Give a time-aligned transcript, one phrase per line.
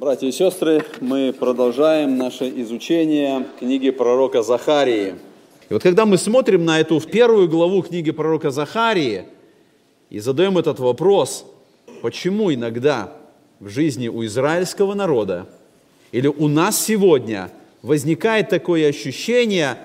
[0.00, 5.16] Братья и сестры, мы продолжаем наше изучение книги пророка Захарии.
[5.68, 9.24] И вот когда мы смотрим на эту первую главу книги пророка Захарии
[10.08, 11.44] и задаем этот вопрос,
[12.00, 13.12] почему иногда
[13.60, 15.46] в жизни у израильского народа
[16.12, 17.50] или у нас сегодня
[17.82, 19.76] возникает такое ощущение,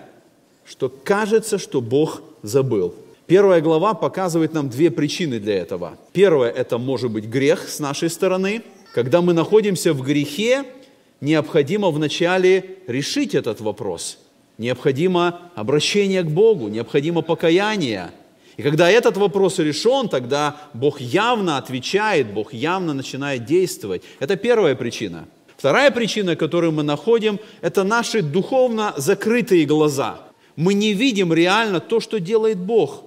[0.63, 2.95] что кажется, что Бог забыл.
[3.27, 5.97] Первая глава показывает нам две причины для этого.
[6.13, 8.61] Первое– это может быть грех с нашей стороны.
[8.95, 10.63] Когда мы находимся в грехе,
[11.19, 14.17] необходимо вначале решить этот вопрос.
[14.57, 18.11] Необходимо обращение к Богу, необходимо покаяние.
[18.55, 24.01] И когда этот вопрос решен, тогда Бог явно отвечает, Бог явно начинает действовать.
[24.19, 25.25] Это первая причина.
[25.57, 30.21] Вторая причина, которую мы находим, это наши духовно закрытые глаза.
[30.55, 33.03] Мы не видим реально то, что делает Бог.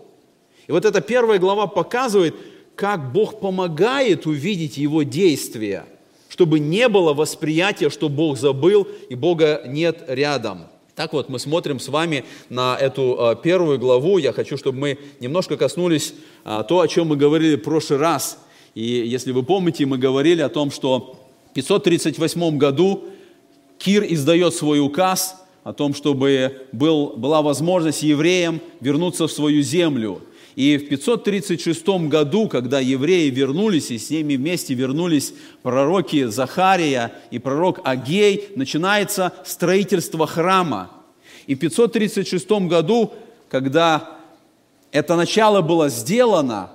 [0.66, 2.34] И вот эта первая глава показывает,
[2.78, 5.84] как Бог помогает увидеть Его действия,
[6.28, 10.68] чтобы не было восприятия, что Бог забыл и Бога нет рядом.
[10.94, 14.18] Так вот, мы смотрим с вами на эту а, первую главу.
[14.18, 18.38] Я хочу, чтобы мы немножко коснулись а, то, о чем мы говорили в прошлый раз.
[18.76, 21.18] И если вы помните, мы говорили о том, что
[21.50, 23.06] в 538 году
[23.78, 25.34] Кир издает свой указ
[25.64, 30.22] о том, чтобы был, была возможность евреям вернуться в свою землю.
[30.58, 37.38] И в 536 году, когда евреи вернулись, и с ними вместе вернулись пророки Захария и
[37.38, 40.90] пророк Агей, начинается строительство храма.
[41.46, 43.12] И в 536 году,
[43.48, 44.18] когда
[44.90, 46.72] это начало было сделано,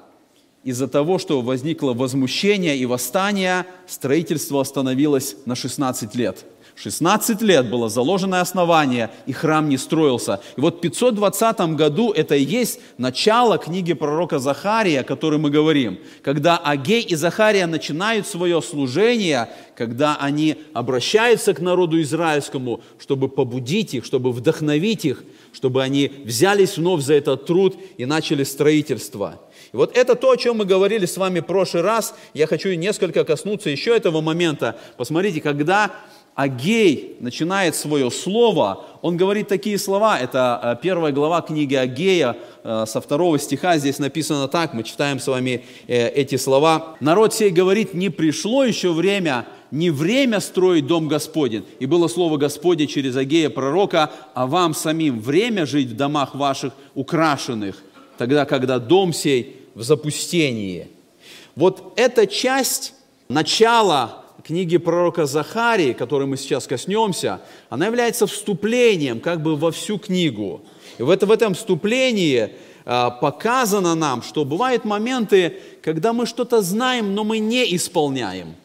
[0.64, 7.88] из-за того, что возникло возмущение и восстание, строительство остановилось на 16 лет– 16 лет было
[7.88, 10.42] заложено основание, и храм не строился.
[10.58, 15.50] И вот в 520 году это и есть начало книги пророка Захария, о которой мы
[15.50, 16.00] говорим.
[16.24, 23.94] Когда Агей и Захария начинают свое служение, когда они обращаются к народу израильскому, чтобы побудить
[23.94, 29.40] их, чтобы вдохновить их, чтобы они взялись вновь за этот труд и начали строительство.
[29.72, 32.16] И вот это то, о чем мы говорили с вами в прошлый раз.
[32.34, 34.78] Я хочу несколько коснуться еще этого момента.
[34.98, 35.92] Посмотрите, когда
[36.36, 42.86] Агей начинает свое слово, он говорит такие слова, это э, первая глава книги Агея, э,
[42.88, 46.96] со второго стиха здесь написано так, мы читаем с вами э, эти слова.
[47.00, 51.66] «Народ сей говорит, не пришло еще время, не время строить дом Господень».
[51.80, 56.74] И было слово Господне через Агея пророка, «А вам самим время жить в домах ваших
[56.96, 57.84] украшенных,
[58.18, 60.88] тогда, когда дом сей в запустении».
[61.56, 62.96] Вот эта часть
[63.30, 69.98] начала книги пророка Захарии, которой мы сейчас коснемся, она является вступлением как бы во всю
[69.98, 70.62] книгу.
[70.98, 72.52] И в, это, в этом вступлении
[72.86, 78.56] а, показано нам, что бывают моменты, когда мы что-то знаем, но мы не исполняем.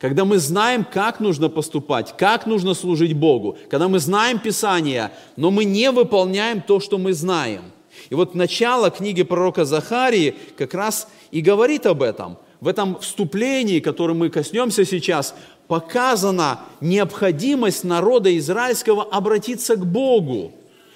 [0.00, 3.58] Когда мы знаем, как нужно поступать, как нужно служить Богу.
[3.68, 7.62] Когда мы знаем Писание, но мы не выполняем то, что мы знаем.
[8.10, 13.80] И вот начало книги пророка Захарии как раз и говорит об этом– в этом вступлении,
[13.80, 15.34] которым мы коснемся сейчас,
[15.68, 20.52] показана необходимость народа израильского обратиться к Богу.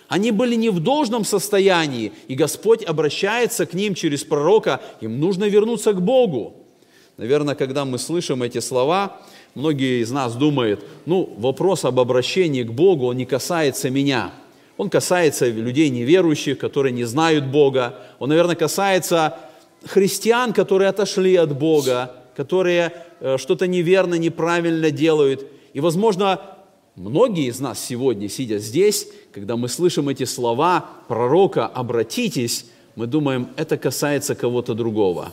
[0.08, 5.44] Они были не в должном состоянии, и Господь обращается к ним через пророка, им нужно
[5.44, 6.54] вернуться к Богу.
[7.16, 9.20] Наверное, когда мы слышим эти слова,
[9.54, 14.32] многие из нас думают, ну, вопрос об обращении к Богу, он не касается меня.
[14.76, 17.98] Он касается людей неверующих, которые не знают Бога.
[18.18, 19.38] Он, наверное, касается
[19.86, 25.46] христиан, которые отошли от Бога, которые э, что-то неверно, неправильно делают.
[25.72, 26.40] И, возможно,
[26.96, 33.48] многие из нас сегодня, сидя здесь, когда мы слышим эти слова пророка «обратитесь», мы думаем,
[33.56, 35.32] это касается кого-то другого.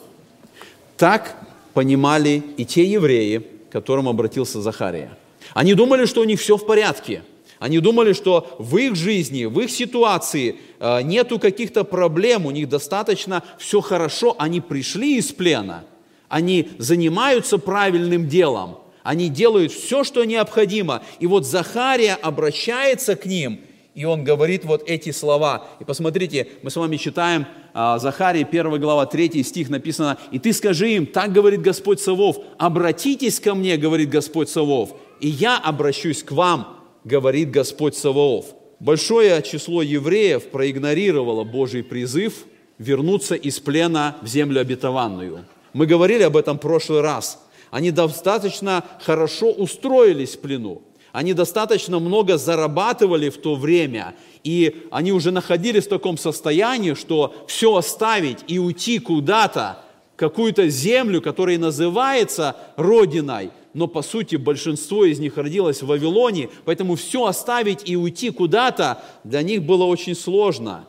[0.96, 1.36] Так
[1.74, 3.40] понимали и те евреи,
[3.70, 5.18] к которым обратился Захария.
[5.54, 7.24] Они думали, что у них все в порядке–
[7.60, 12.70] они думали, что в их жизни, в их ситуации э, нету каких-то проблем, у них
[12.70, 15.84] достаточно все хорошо, они пришли из плена,
[16.30, 21.02] они занимаются правильным делом, они делают все, что необходимо.
[21.20, 23.60] И вот Захария обращается к ним,
[23.94, 25.68] и он говорит вот эти слова.
[25.82, 30.54] И посмотрите, мы с вами читаем а, Захарии 1 глава 3 стих написано, «И ты
[30.54, 36.24] скажи им, так говорит Господь Савов, обратитесь ко мне, говорит Господь Савов, и я обращусь
[36.24, 38.46] к вам, говорит Господь Саваоф.
[38.80, 42.46] Большое число евреев проигнорировало Божий призыв
[42.78, 45.46] вернуться из плена в землю обетованную.
[45.74, 47.44] Мы говорили об этом в прошлый раз.
[47.72, 50.82] Они достаточно хорошо устроились в плену.
[51.12, 57.36] Они достаточно много зарабатывали в то время, и они уже находились в таком состоянии, что
[57.48, 59.80] все оставить и уйти куда-то,
[60.16, 66.96] какую-то землю, которая называется Родиной, но по сути большинство из них родилось в Вавилоне, поэтому
[66.96, 70.88] все оставить и уйти куда-то для них было очень сложно.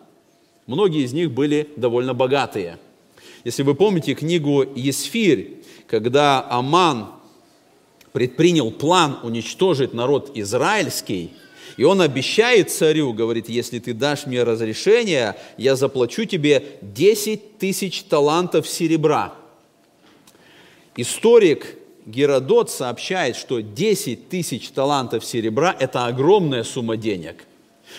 [0.66, 2.78] Многие из них были довольно богатые.
[3.44, 7.08] Если вы помните книгу Есфирь, когда Аман
[8.12, 11.30] предпринял план уничтожить народ израильский,
[11.76, 18.02] и он обещает царю, говорит, если ты дашь мне разрешение, я заплачу тебе 10 тысяч
[18.02, 19.34] талантов серебра.
[20.96, 21.79] Историк
[22.10, 27.44] Геродот сообщает, что 10 тысяч талантов серебра– это огромная сумма денег.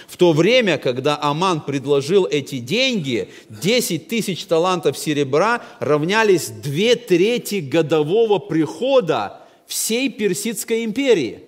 [0.07, 7.55] В то время, когда Аман предложил эти деньги, 10 тысяч талантов серебра равнялись две трети
[7.55, 11.43] годового прихода всей Персидской империи.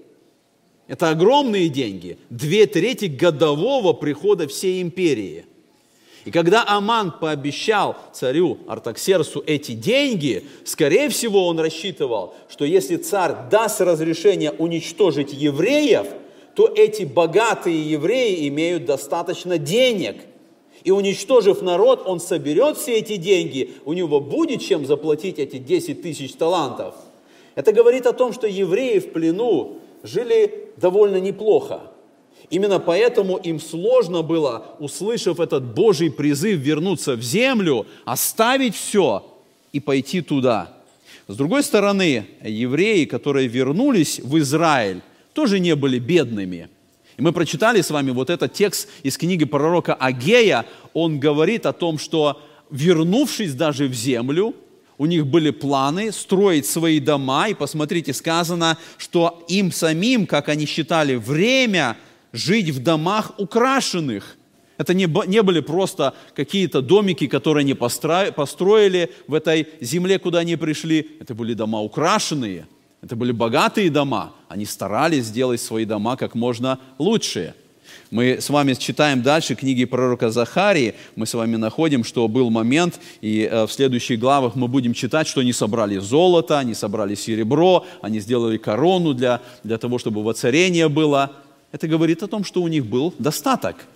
[0.87, 5.45] Это огромные деньги, две трети годового прихода всей империи–
[6.25, 13.49] и когда Аман пообещал царю Артаксерсу эти деньги, скорее всего, он рассчитывал, что если царь
[13.51, 16.07] даст разрешение уничтожить евреев,
[16.55, 20.17] то эти богатые евреи имеют достаточно денег.
[20.83, 26.01] И уничтожив народ, он соберет все эти деньги, у него будет чем заплатить эти 10
[26.01, 26.95] тысяч талантов.
[27.55, 31.92] Это говорит о том, что евреи в плену жили довольно неплохо.
[32.53, 39.25] Именно поэтому им сложно было, услышав этот Божий призыв вернуться в землю, оставить все
[39.71, 40.71] и пойти туда.
[41.27, 45.01] С другой стороны, евреи, которые вернулись в Израиль,
[45.33, 46.69] тоже не были бедными.
[47.17, 50.67] И мы прочитали с вами вот этот текст из книги пророка Агея.
[50.93, 52.39] Он говорит о том, что
[52.69, 54.53] вернувшись даже в землю,
[54.99, 60.67] у них были планы строить свои дома, и посмотрите, сказано, что им самим, как они
[60.67, 61.97] считали, время
[62.33, 64.37] жить в домах украшенных.
[64.77, 70.55] Это не, не были просто какие-то домики, которые они построили в этой земле, куда они
[70.55, 71.11] пришли.
[71.21, 72.65] Это были дома украшенные,
[73.01, 74.33] это были богатые дома.
[74.49, 77.53] Они старались сделать свои дома как можно лучше.
[78.09, 82.99] Мы с вами читаем дальше книги пророка Захарии, мы с вами находим, что был момент,
[83.21, 87.85] и э, в следующих главах мы будем читать, что они собрали золото, они собрали серебро,
[88.01, 91.31] они сделали корону для, для того, чтобы воцарение было–
[91.73, 93.87] это говорит о том, что у них был достаток.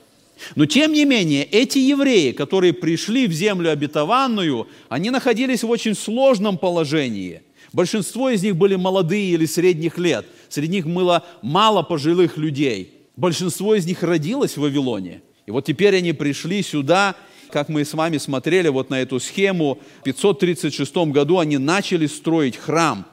[0.55, 5.95] Но тем не менее, эти евреи, которые пришли в землю обетованную, они находились в очень
[5.95, 7.43] сложном положении.
[7.73, 10.25] Большинство из них были молодые или средних лет.
[10.49, 12.93] Среди них было мало пожилых людей.
[13.15, 15.21] Большинство из них родилось в Вавилоне.
[15.45, 17.15] И вот теперь они пришли сюда,
[17.51, 22.57] как мы с вами смотрели вот на эту схему, в 536 году они начали строить
[22.57, 23.05] храм.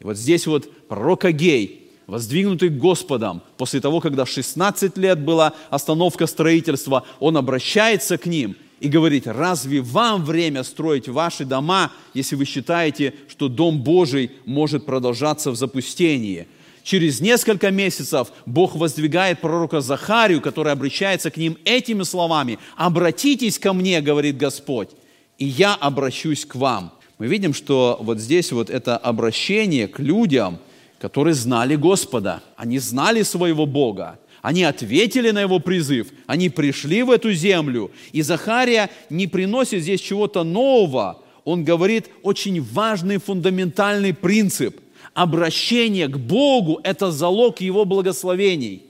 [0.00, 6.26] И вот здесь вот пророк Агей, воздвигнутый Господом, после того, когда 16 лет была остановка
[6.26, 12.44] строительства, он обращается к ним и говорит, разве вам время строить ваши дома, если вы
[12.44, 16.48] считаете, что Дом Божий может продолжаться в запустении?
[16.82, 22.58] Через несколько месяцев Бог воздвигает пророка Захарию, который обращается к ним этими словами.
[22.76, 24.88] «Обратитесь ко мне,— говорит Господь,—
[25.38, 26.92] и я обращусь к вам».
[27.18, 30.58] Мы видим, что вот здесь вот это обращение к людям–
[31.00, 37.10] которые знали Господа, они знали своего Бога, они ответили на его призыв, они пришли в
[37.10, 37.90] эту землю.
[38.12, 44.78] И Захария не приносит здесь чего-то нового, он говорит очень важный фундаментальный принцип.
[45.14, 48.82] Обращение к Богу– это залог Его благословений.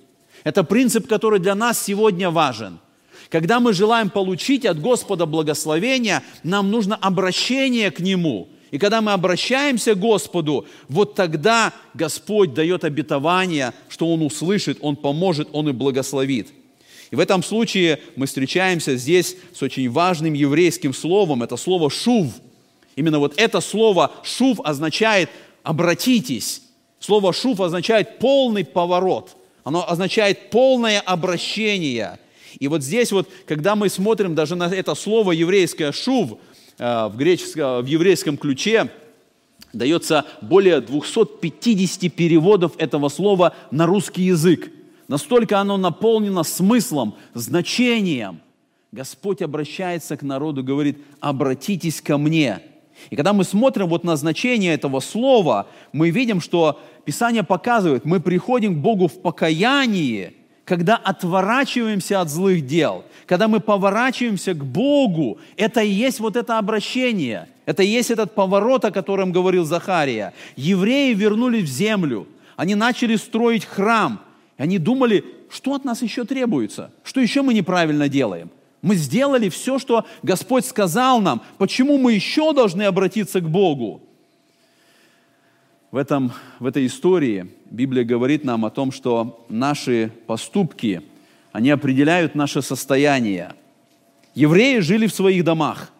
[0.43, 2.81] Это принцип, который для нас сегодня важен.
[3.29, 9.13] Когда мы желаем получить от Господа благословения, нам нужно обращение к Нему– и когда мы
[9.13, 15.73] обращаемся к Господу, вот тогда Господь дает обетование, что Он услышит, Он поможет, Он и
[15.73, 16.49] благословит.
[17.11, 21.43] И в этом случае мы встречаемся здесь с очень важным еврейским словом.
[21.43, 22.29] Это слово «шув».
[22.95, 25.29] Именно вот это слово «шув» означает
[25.65, 26.63] «обратитесь».
[27.01, 29.37] Слово «шув» означает полный поворот.
[29.65, 32.21] Оно означает полное обращение.
[32.61, 36.39] И вот здесь вот, когда мы смотрим даже на это слово еврейское «шув»,
[36.81, 38.91] в, греческом, в еврейском ключе
[39.73, 44.71] дается более 250 переводов этого слова на русский язык.
[45.07, 48.41] Настолько оно наполнено смыслом, значением.
[48.93, 52.61] Господь обращается к народу, говорит, обратитесь ко мне.
[53.11, 58.21] И когда мы смотрим вот на значение этого слова, мы видим, что Писание показывает, мы
[58.21, 60.35] приходим к Богу в покаянии,
[60.71, 66.59] когда отворачиваемся от злых дел– когда мы поворачиваемся к Богу, это и есть вот это
[66.59, 70.35] обращение, это и есть этот поворот, о котором говорил Захария.
[70.57, 74.21] Евреи вернулись в землю, они начали строить храм,
[74.57, 78.51] они думали, что от нас еще требуется, что еще мы неправильно делаем.
[78.83, 81.41] Мы сделали все, что Господь сказал нам.
[81.57, 84.03] Почему мы еще должны обратиться к Богу?
[85.91, 91.03] В, этом, в этой истории Библия говорит нам о том, что наши поступки,
[91.53, 93.55] они определяют наше состояние.
[94.35, 95.93] Евреи жили в своих домах.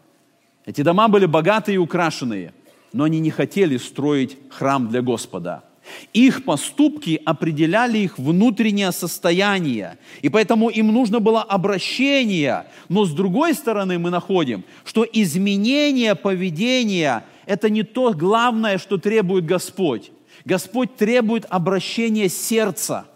[0.65, 2.53] Эти дома были богатые и украшенные,
[2.93, 5.65] но они не хотели строить храм для Господа–
[6.13, 12.67] их поступки определяли их внутреннее состояние, и поэтому им нужно было обращение.
[12.89, 19.45] Но с другой стороны мы находим, что изменение поведения– это не то главное, что требует
[19.45, 20.13] Господь.
[20.45, 23.07] Господь требует обращения сердца.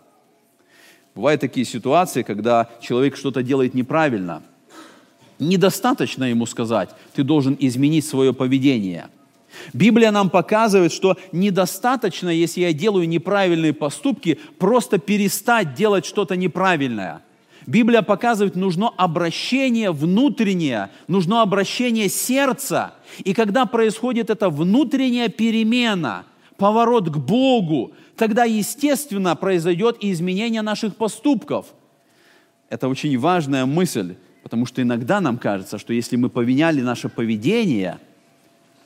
[1.14, 4.42] Бывают такие ситуации, когда человек что-то делает неправильно.
[5.38, 9.08] Недостаточно ему сказать, ты должен изменить свое поведение–
[9.72, 17.22] Библия нам показывает, что недостаточно, если я делаю неправильные поступки, просто перестать делать что-то неправильное.
[17.66, 22.94] Библия показывает, нужно обращение внутреннее, нужно обращение сердца.
[23.24, 26.24] И когда происходит эта внутренняя перемена,
[26.56, 31.66] поворот к Богу, тогда, естественно, произойдет и изменение наших поступков.
[32.68, 37.98] Это очень важная мысль, потому что иногда нам кажется, что если мы поменяли наше поведение–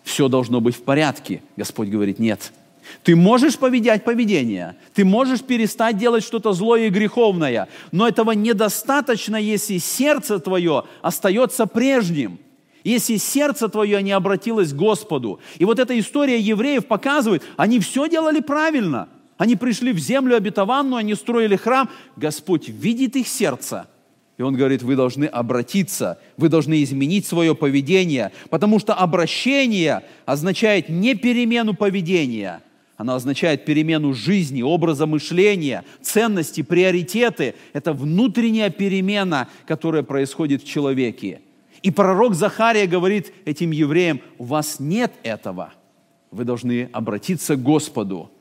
[0.08, 1.42] все должно быть в порядке.
[1.56, 2.52] Господь говорит, нет.
[3.02, 9.36] Ты можешь поведять поведение, ты можешь перестать делать что-то злое и греховное, но этого недостаточно,
[9.36, 12.38] если сердце твое остается прежним,
[12.84, 15.40] если сердце твое не обратилось к Господу.
[15.58, 19.08] И вот эта история евреев показывает, они все делали правильно.
[19.36, 21.88] Они пришли в землю обетованную, они строили храм.
[22.16, 23.86] Господь видит их сердце–
[24.38, 30.88] и он говорит, вы должны обратиться, вы должны изменить свое поведение, потому что обращение означает
[30.88, 32.62] не перемену поведения,
[32.98, 37.54] оно означает перемену жизни, образа мышления, ценности, приоритеты.
[37.72, 41.40] Это внутренняя перемена, которая происходит в человеке.
[41.82, 45.72] И пророк Захария говорит этим евреям, у вас нет этого.
[46.32, 48.32] Вы должны обратиться к Господу.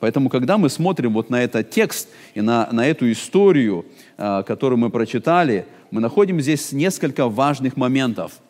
[0.00, 3.86] Поэтому, когда мы смотрим вот на этот текст и на, на эту историю,
[4.16, 8.40] э, которую мы прочитали, мы находим здесь несколько важных моментов.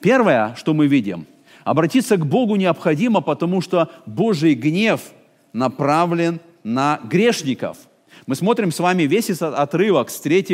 [0.00, 1.26] Первое, что мы видим,
[1.64, 5.00] обратиться к Богу необходимо, потому что Божий гнев
[5.52, 7.78] направлен на грешников.
[8.26, 10.46] Мы смотрим с вами весь этот отрывок с 3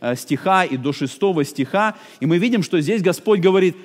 [0.00, 1.12] э, стиха и до 6
[1.44, 3.76] стиха, и мы видим, что здесь Господь говорит,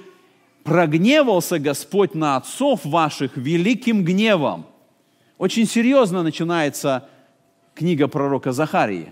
[0.64, 4.68] «Прогневался Господь на отцов ваших великим гневом,
[5.40, 7.10] очень серьезно начинается
[7.74, 9.12] книга пророка Захарии.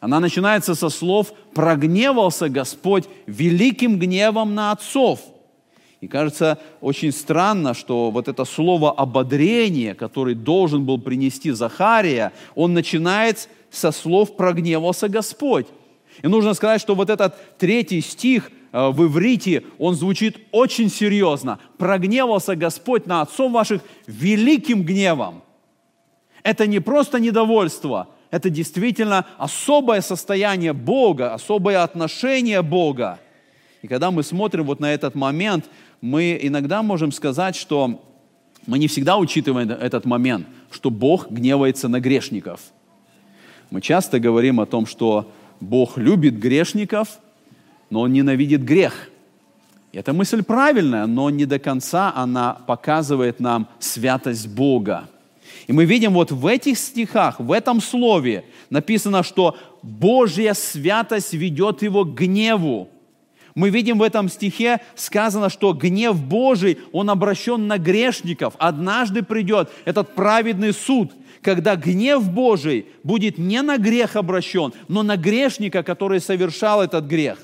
[0.00, 5.20] Она начинается со слов «прогневался Господь великим гневом на отцов».
[6.00, 12.72] И кажется очень странно, что вот это слово ободрение, которое должен был принести Захария, он
[12.72, 15.66] начинает со слов «прогневался Господь».
[16.22, 21.58] И нужно сказать, что вот этот третий стих э, в иврите, он звучит очень серьезно.
[21.78, 25.42] «Прогневался Господь на отцов ваших великим гневом».
[26.44, 33.18] Это не просто недовольство, это действительно особое состояние Бога, особое отношение Бога.
[33.82, 35.66] И когда мы смотрим вот на этот момент,
[36.00, 38.04] мы иногда можем сказать, что
[38.66, 42.60] мы не всегда учитываем этот момент, что Бог гневается на грешников.
[43.70, 45.30] Мы часто говорим о том, что
[45.60, 47.18] Бог любит грешников,
[47.90, 49.10] но Он ненавидит грех.
[49.92, 55.08] И эта мысль правильная, но не до конца она показывает нам святость Бога.
[55.66, 61.82] И мы видим вот в этих стихах, в этом слове написано, что Божья святость ведет
[61.82, 62.88] его к гневу.
[63.58, 68.54] Мы видим в этом стихе сказано, что гнев Божий, он обращен на грешников.
[68.60, 71.10] Однажды придет этот праведный суд,
[71.42, 77.40] когда гнев Божий будет не на грех обращен, но на грешника, который совершал этот грех.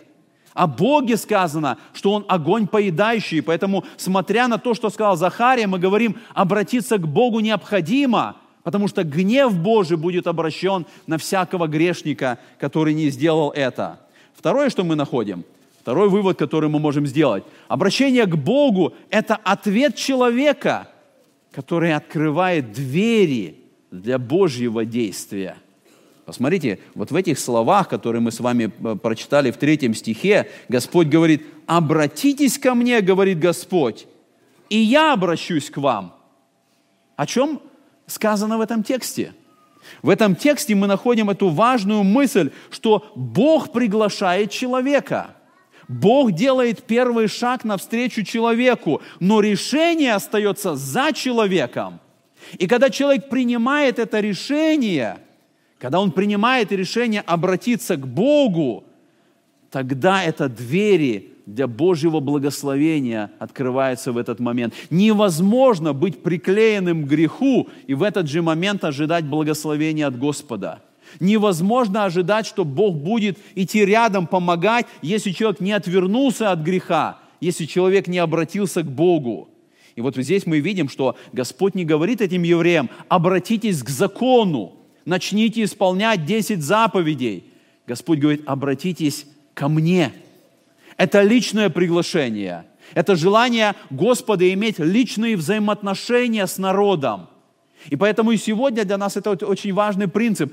[0.53, 3.43] О Боге сказано, что Он огонь поедающий.
[3.43, 9.03] Поэтому, смотря на то, что сказал Захария, мы говорим, обратиться к Богу необходимо, потому что
[9.03, 13.99] гнев Божий будет обращен на всякого грешника, который не сделал это.
[14.33, 15.45] Второе, что мы находим,
[15.85, 17.45] второй вывод, который мы можем сделать.
[17.69, 20.89] Обращение к Богу– это ответ человека,
[21.53, 23.59] который открывает двери
[23.91, 25.59] для Божьего действия–
[26.25, 31.09] Посмотрите, вот в этих словах, которые мы с вами э, прочитали в третьем стихе, Господь
[31.09, 34.07] говорит, обратитесь ко мне, говорит Господь,
[34.71, 36.15] и я обращусь к вам.
[37.17, 37.61] О чем
[38.07, 39.35] сказано в этом тексте?
[40.01, 45.34] В этом тексте мы находим эту важную мысль, что Бог приглашает человека.
[45.89, 52.01] Бог делает первый шаг навстречу человеку, но решение остается за человеком.
[52.59, 55.19] И когда человек принимает это решение–
[55.85, 58.85] когда он принимает решение обратиться к Богу,
[59.71, 64.73] тогда это двери для Божьего благословения открывается в этот момент.
[64.89, 70.81] Невозможно быть приклеенным к греху и в этот же момент ожидать благословения от Господа.
[71.21, 77.67] Невозможно ожидать, что Бог будет идти рядом, помогать, если человек не отвернулся от греха, если
[77.67, 79.49] человек не обратился к Богу.
[79.97, 84.73] И вот здесь мы видим, что Господь не говорит этим евреям, обратитесь к закону,
[85.05, 87.45] начните исполнять 10 заповедей.
[87.87, 90.13] Господь говорит, обратитесь ко мне.
[90.97, 92.65] Это личное приглашение.
[92.95, 97.29] Это желание Господа иметь личные взаимоотношения с народом.
[97.91, 100.53] И поэтому и сегодня для нас это очень важный принцип.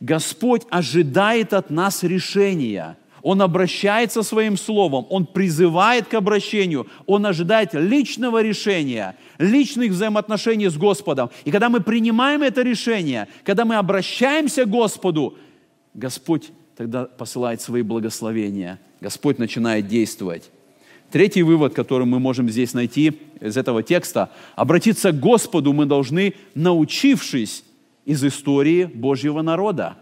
[0.00, 2.96] Господь ожидает от нас решения.
[3.22, 10.76] Он обращается своим словом, Он призывает к обращению, Он ожидает личного решения, личных взаимоотношений с
[10.76, 11.30] Господом.
[11.44, 15.36] И когда мы принимаем это решение, когда мы обращаемся к Господу,
[15.92, 18.78] Господь тогда посылает свои благословения.
[19.00, 20.50] Господь начинает действовать.
[21.10, 26.34] Третий вывод, который мы можем здесь найти из этого текста, обратиться к Господу мы должны,
[26.54, 27.64] научившись
[28.06, 29.96] из истории Божьего народа.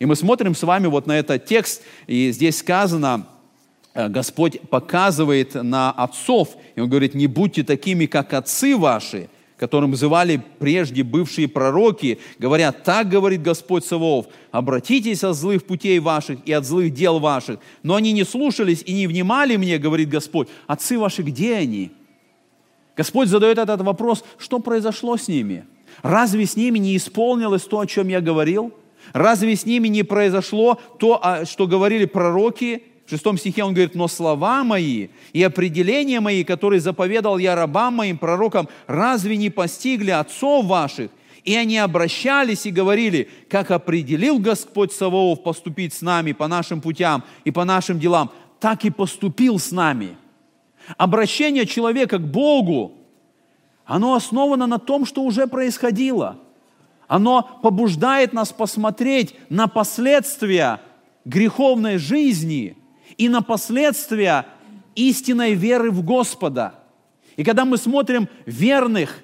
[0.00, 3.28] И мы смотрим с вами вот на этот текст, и здесь сказано,
[3.94, 9.94] э, Господь показывает на отцов, и Он говорит, не будьте такими, как отцы ваши, которым
[9.94, 16.52] звали прежде бывшие пророки, говорят, так говорит Господь Саваоф, обратитесь от злых путей ваших и
[16.52, 17.60] от злых дел ваших.
[17.82, 20.48] Но они не слушались и не внимали мне, говорит Господь.
[20.66, 21.92] Отцы ваши, где они?
[22.96, 25.64] Господь задает этот вопрос, что произошло с ними?
[26.02, 28.72] Разве с ними не исполнилось то, о чем я говорил?
[29.12, 32.82] Разве с ними не произошло то, что говорили пророки?
[33.06, 37.96] В шестом стихе он говорит, но слова мои и определения мои, которые заповедал я рабам
[37.96, 41.10] моим, пророкам, разве не постигли отцов ваших?
[41.44, 47.22] И они обращались и говорили, как определил Господь Саваоф поступить с нами по нашим путям
[47.44, 50.16] и по нашим делам, так и поступил с нами.
[50.96, 52.94] Обращение человека к Богу
[53.84, 56.38] оно основано на том, что уже происходило.
[57.06, 60.80] Оно побуждает нас посмотреть на последствия
[61.24, 62.76] греховной жизни
[63.18, 64.46] и на последствия
[64.94, 66.74] истинной веры в Господа.
[67.36, 69.22] И когда мы смотрим верных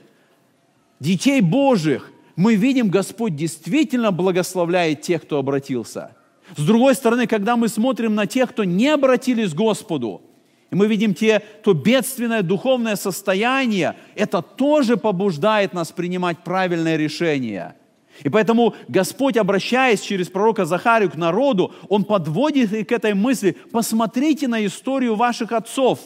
[0.99, 6.17] детей Божьих, мы видим, Господь действительно благословляет тех, кто обратился.
[6.57, 10.23] С другой стороны, когда мы смотрим на тех, кто не обратились к Господу,
[10.71, 17.75] и мы видим те, то бедственное духовное состояние, это тоже побуждает нас принимать правильное решение.
[18.23, 23.57] И поэтому Господь, обращаясь через пророка Захарию к народу, Он подводит их к этой мысли,
[23.73, 26.01] посмотрите на историю ваших отцов.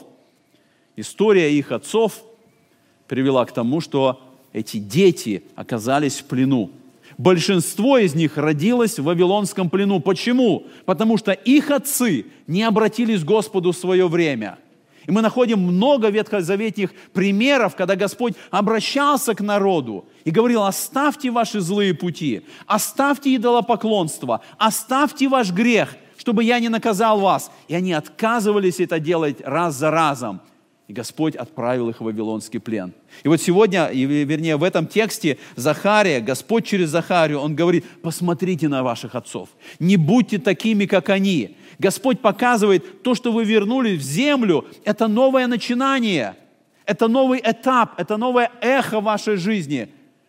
[0.96, 2.22] История их отцов
[3.08, 4.22] привела к тому, что
[4.52, 6.70] эти дети оказались в плену.
[7.18, 10.00] Большинство из них родилось в Вавилонском плену.
[10.00, 10.66] Почему?
[10.84, 14.58] Потому что их отцы не обратились к Господу в свое время.
[15.06, 21.60] И мы находим много ветхозаветных примеров, когда Господь обращался к народу и говорил, оставьте ваши
[21.60, 27.50] злые пути, оставьте идолопоклонство, оставьте ваш грех, чтобы я не наказал вас.
[27.68, 30.40] И они отказывались это делать раз за разом–
[30.86, 32.92] и Господь отправил их в Вавилонский плен.
[33.22, 38.82] И вот сегодня, вернее, в этом тексте Захария, Господь через Захарию, Он говорит, посмотрите на
[38.82, 41.56] ваших отцов, не будьте такими, как они.
[41.78, 46.36] Господь показывает, то, что вы вернулись в землю, это новое начинание,
[46.84, 49.88] это новый этап, это новое эхо вашей жизни.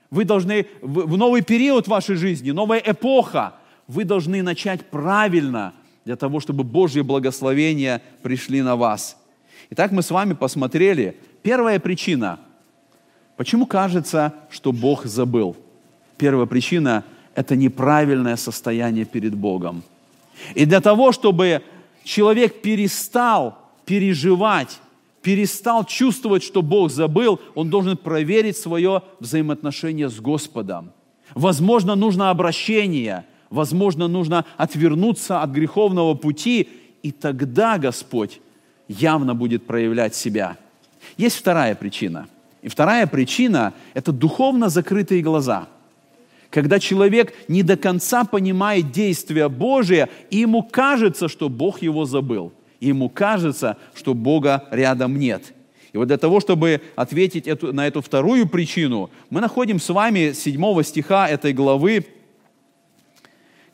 [0.10, 3.56] Вы должны, в новый период вашей жизни, новая эпоха,
[3.88, 5.74] вы должны начать правильно
[6.06, 9.18] для того, чтобы Божьи благословения пришли на вас–
[9.71, 11.17] Итак, мы с вами посмотрели.
[11.41, 12.39] Первая причина.
[13.36, 15.56] Почему кажется, что Бог забыл?
[16.17, 17.04] Первая причина–
[17.36, 19.84] это неправильное состояние перед Богом.
[20.54, 21.63] И для того, чтобы
[22.04, 24.80] человек перестал переживать,
[25.21, 30.91] перестал чувствовать, что Бог забыл, он должен проверить свое взаимоотношение с Господом.
[31.34, 36.69] Возможно, нужно обращение, возможно, нужно отвернуться от греховного пути,
[37.01, 38.39] и тогда Господь
[38.88, 40.58] явно будет проявлять себя.
[41.17, 42.28] Есть вторая причина.
[42.62, 45.67] И вторая причина– это духовно закрытые глаза.
[46.50, 52.54] Когда человек не до конца понимает действия Божия, и ему кажется, что Бог его забыл.
[52.80, 55.54] И ему кажется, что Бога рядом нет.
[55.93, 60.34] И вот для того, чтобы ответить эту, на эту вторую причину, мы находим с вами
[60.34, 62.06] 7 стиха этой главы.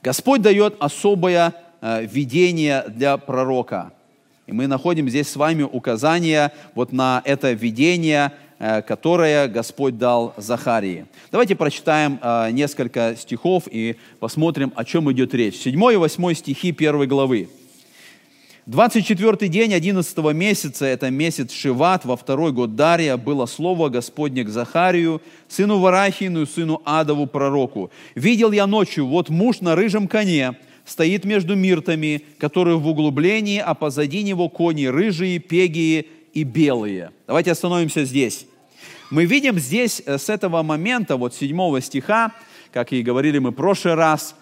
[0.03, 3.93] Господь дает особое э, видение для пророка–
[4.47, 10.33] и мы находим здесь с вами указание вот на это видение, э, которое Господь дал
[10.37, 11.05] Захарии.
[11.31, 15.55] Давайте прочитаем э, несколько стихов и посмотрим, о чем идет речь.
[15.55, 17.49] 7 и 8 стихи 1 главы.
[18.67, 24.49] 24 день 11 месяца, это месяц Шиват, во второй год Дария, было слово Господне к
[24.49, 27.89] Захарию, сыну Варахину, сыну Адову, пророку.
[28.13, 33.73] «Видел я ночью, вот муж на рыжем коне, стоит между миртами, которые в углублении, а
[33.73, 37.11] позади него кони рыжие, пегие и белые».
[37.27, 38.45] Давайте остановимся здесь.
[39.09, 42.33] Мы видим здесь э, с этого момента, вот 7 стиха,
[42.71, 44.35] как и говорили мы в прошлый раз–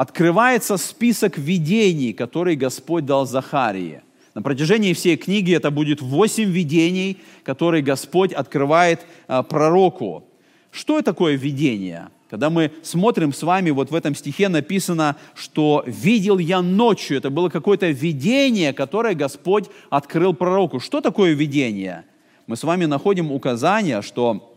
[0.00, 4.02] открывается список видений, которые Господь дал Захарии.
[4.34, 10.24] На протяжении всей книги это будет восемь видений, которые Господь открывает а, пророку.
[10.70, 12.08] Что такое видение?
[12.30, 17.16] Когда мы смотрим с вами, вот в этом стихе написано, что «видел я ночью».
[17.16, 20.78] Это было какое-то видение, которое Господь открыл пророку.
[20.78, 22.04] Что такое видение?
[22.46, 24.54] Мы с вами находим указание, что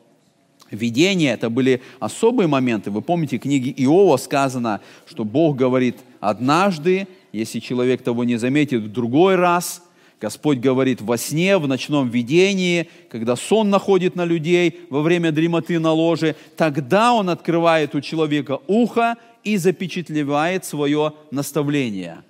[0.69, 2.91] видения, это были особые моменты.
[2.91, 8.83] Вы помните, в книге Иова сказано, что Бог говорит однажды, если человек того не заметит,
[8.83, 9.81] в другой раз.
[10.23, 15.79] Господь говорит во сне, в ночном видении, когда сон находит на людей во время дремоты
[15.79, 22.23] на ложе, тогда Он открывает у человека ухо и запечатлевает свое наставление.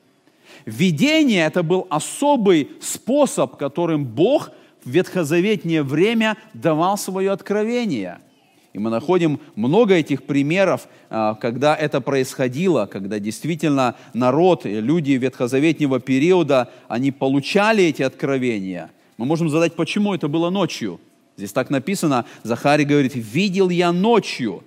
[0.65, 4.49] Видение– это был особый способ, которым Бог
[4.83, 8.17] в ветхозаветнее время давал свое откровение–
[8.73, 15.99] и мы находим много этих примеров, а, когда это происходило, когда действительно народ, люди ветхозаветнего
[15.99, 18.91] периода, они получали эти откровения.
[19.17, 20.99] Мы можем задать, почему это было ночью.
[21.37, 24.63] Здесь так написано, Захарий говорит, видел я ночью.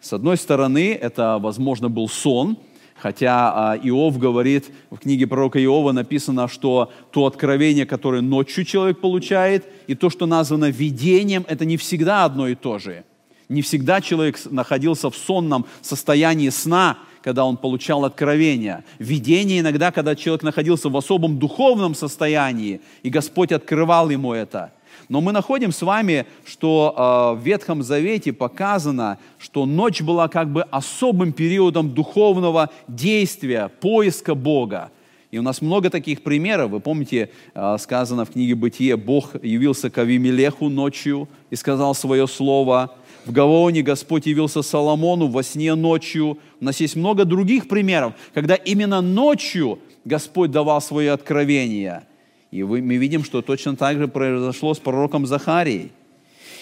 [0.00, 2.56] С одной стороны, это, возможно, был сон,
[2.98, 9.00] Хотя а, Иов говорит, в книге пророка Иова написано, что то откровение, которое ночью человек
[9.00, 13.04] получает, и то, что названо видением, это не всегда одно и то же.
[13.48, 18.84] Не всегда человек находился в сонном состоянии сна, когда он получал откровение.
[18.98, 24.72] Видение иногда, когда человек находился в особом духовном состоянии, и Господь открывал ему это–
[25.08, 26.94] но мы находим с вами, что
[27.36, 34.34] э, в Ветхом Завете показано, что ночь была как бы особым периодом духовного действия, поиска
[34.34, 34.90] Бога.
[35.30, 36.70] И у нас много таких примеров.
[36.70, 42.26] Вы помните, э, сказано в книге «Бытие», Бог явился к Авимелеху ночью и сказал свое
[42.26, 42.94] слово.
[43.24, 46.38] В Гавоне Господь явился Соломону во сне ночью.
[46.60, 52.04] У нас есть много других примеров, когда именно ночью Господь давал свои откровения–
[52.50, 55.92] и мы видим, что точно так же произошло с пророком Захарией.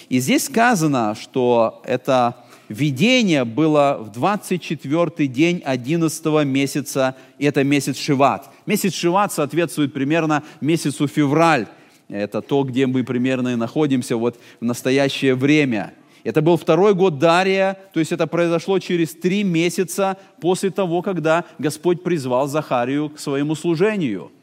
[0.09, 2.35] И здесь сказано, что это
[2.69, 8.49] видение было в 24 день 11 месяца, и это месяц Шиват.
[8.65, 11.67] Месяц Шиват соответствует примерно месяцу февраль.
[12.09, 15.93] Это то, где мы примерно и находимся вот в настоящее время.
[16.23, 21.45] Это был второй год Дария, то есть это произошло через три месяца после того, когда
[21.57, 24.31] Господь призвал Захарию к своему служению–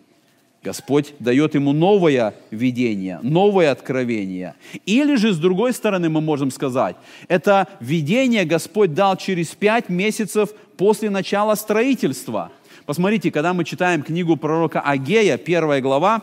[0.64, 4.55] Господь дает ему новое видение, новое откровение.
[4.87, 6.96] Или же, с другой стороны, мы можем сказать,
[7.29, 12.50] это видение Господь дал через пять месяцев после начала строительства.
[12.87, 16.22] Посмотрите, когда мы читаем книгу пророка Агея, первая глава,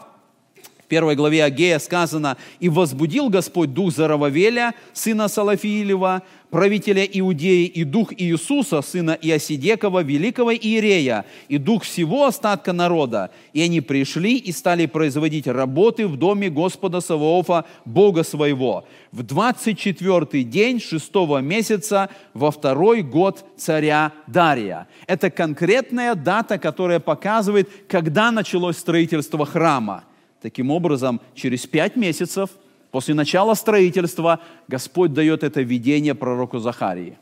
[0.84, 7.84] в первой главе Агея сказано, «И возбудил Господь дух Зарававеля, сына Салафиилева, правителя Иудеи, и
[7.84, 13.32] дух Иисуса, сына Иосидекова, великого Иерея, и дух всего остатка народа.
[13.54, 20.44] И они пришли и стали производить работы в доме Господа Саваофа, Бога своего, в 24
[20.44, 24.88] день шестого месяца во второй год царя Дария.
[25.08, 30.04] Это конкретная дата, которая показывает, когда началось строительство храма.
[30.42, 32.50] Таким образом, через пять месяцев–
[32.92, 37.18] После начала строительства Господь дает это видение пророку Захарии.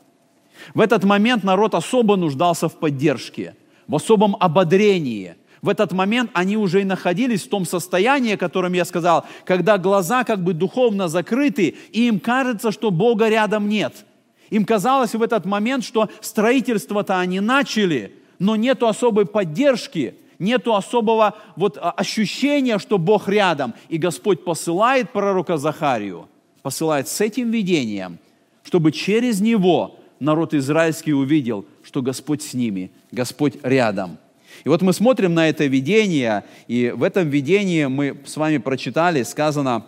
[0.74, 3.54] В этот момент народ особо нуждался в поддержке,
[3.86, 5.36] в особом ободрении.
[5.62, 9.78] В этот момент они уже и находились в том состоянии, о котором я сказал, когда
[9.78, 14.04] глаза как бы духовно закрыты, и им кажется, что Бога рядом нет.
[14.48, 21.36] Им казалось в этот момент, что строительство-то они начали, но нету особой поддержки, нету особого
[21.54, 23.74] вот а, ощущения, что Бог рядом.
[23.88, 26.28] И Господь посылает пророка Захарию,
[26.62, 28.18] посылает с этим видением,
[28.64, 34.18] чтобы через него народ израильский увидел, что Господь с ними, Господь рядом.
[34.64, 39.22] И вот мы смотрим на это видение, и в этом видении мы с вами прочитали,
[39.22, 39.86] сказано,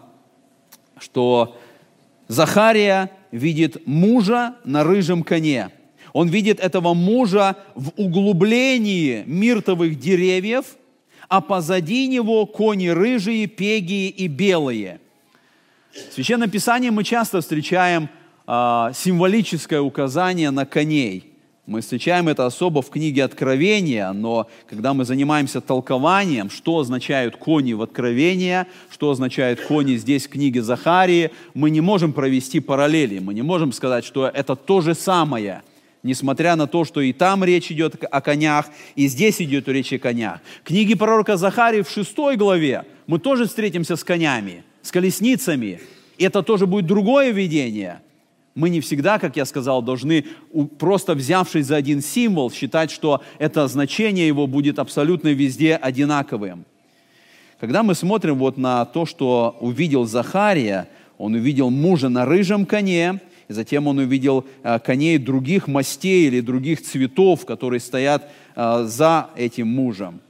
[0.99, 1.59] что
[2.29, 5.71] Захария видит мужа на рыжем коне–
[6.13, 10.65] он видит этого мужа в углублении миртовых деревьев,
[11.29, 15.01] а позади него кони рыжие, пегие и белые.
[15.93, 18.09] В Священном Писании мы часто встречаем
[18.47, 21.33] э, символическое указание на коней.
[21.65, 27.73] Мы встречаем это особо в книге Откровения, но когда мы занимаемся толкованием, что означают кони
[27.73, 33.33] в Откровении, что означают кони здесь в книге Захарии, мы не можем провести параллели, мы
[33.33, 35.63] не можем сказать, что это то же самое,
[36.03, 39.99] несмотря на то, что и там речь идет о конях, и здесь идет речь о
[39.99, 40.41] конях.
[40.63, 45.81] В книге пророка Захарии в шестой главе мы тоже встретимся с конями, с колесницами,
[46.19, 48.01] это тоже будет другое видение–
[48.55, 50.27] мы не всегда, как я сказал, должны,
[50.79, 56.65] просто взявшись за один символ, считать, что это значение его будет абсолютно везде одинаковым.
[57.61, 63.21] Когда мы смотрим вот на то, что увидел Захария, он увидел мужа на рыжем коне,
[63.53, 69.29] и затем он увидел э, коней других мастей или других цветов, которые стоят э, за
[69.37, 70.21] этим мужем.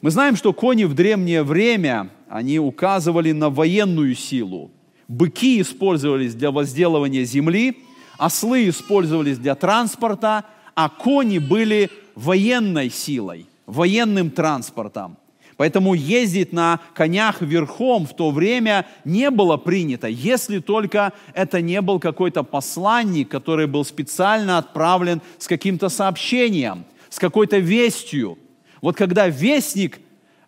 [0.00, 4.70] Мы знаем, что кони в древнее время, они указывали на военную силу.
[5.06, 7.76] Быки использовались для возделывания земли,
[8.18, 15.18] ослы использовались для транспорта, а кони были военной силой, военным транспортом.
[15.56, 21.80] Поэтому ездить на конях верхом в то время не было принято, если только это не
[21.80, 28.38] был какой-то посланник, который был специально отправлен с каким-то сообщением, с какой-то вестью.
[28.82, 30.00] Вот когда вестник э,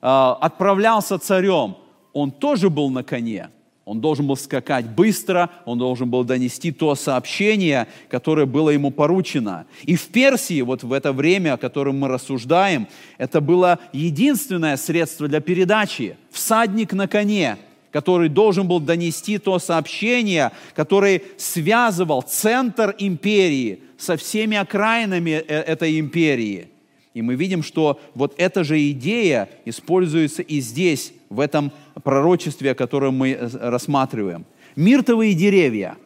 [0.03, 1.77] отправлялся царем,
[2.12, 3.49] он тоже был на коне–
[3.88, 9.64] он должен был скакать быстро, он должен был донести то сообщение, которое было ему поручено.
[9.85, 15.27] И в Персии, вот в это время, о котором мы рассуждаем, это было единственное средство
[15.27, 16.18] для передачи.
[16.31, 17.57] Всадник на коне,
[17.90, 25.98] который должен был донести то сообщение, который связывал центр империи со всеми окраинами э, этой
[25.98, 26.68] империи.
[27.14, 33.11] И мы видим, что вот эта же идея используется и здесь, в этом пророчестве, которое
[33.11, 34.47] мы э, рассматриваем.
[34.77, 35.97] Миртовые деревья.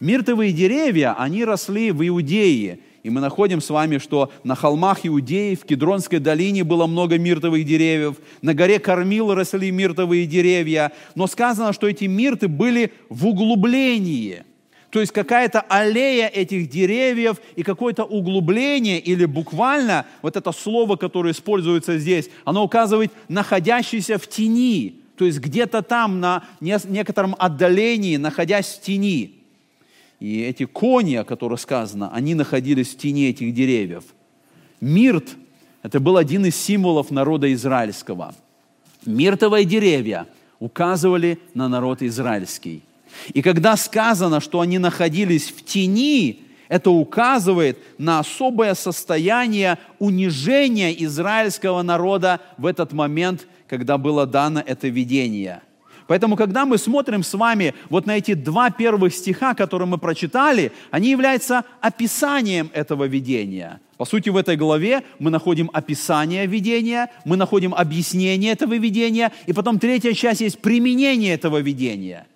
[0.00, 2.80] Миртовые деревья, они росли в Иудее.
[3.02, 7.64] И мы находим с вами, что на холмах Иудеи, в Кедронской долине было много миртовых
[7.64, 14.42] деревьев, на горе Кормил росли миртовые деревья, но сказано, что эти мирты были в углублении.
[14.96, 21.32] То есть какая-то аллея этих деревьев и какое-то углубление, или буквально вот это слово, которое
[21.34, 28.68] используется здесь, оно указывает находящийся в тени то есть где-то там на некотором отдалении, находясь
[28.68, 29.34] в тени.
[30.18, 34.04] И эти кони, о которых сказано, они находились в тени этих деревьев.
[34.80, 35.36] Мирт–
[35.82, 38.34] это был один из символов народа израильского.
[39.04, 40.26] Миртовые деревья
[40.58, 42.82] указывали на народ израильский.
[43.32, 51.82] И когда сказано, что они находились в тени, это указывает на особое состояние унижения израильского
[51.82, 55.62] народа в этот момент когда было дано это видение.
[56.06, 60.70] Поэтому, когда мы смотрим с вами вот на эти два первых стиха, которые мы прочитали,
[60.92, 63.80] они являются описанием этого видения.
[63.96, 69.52] По сути, в этой главе мы находим описание видения, мы находим объяснение этого видения, и
[69.52, 72.26] потом третья часть есть применение этого видения.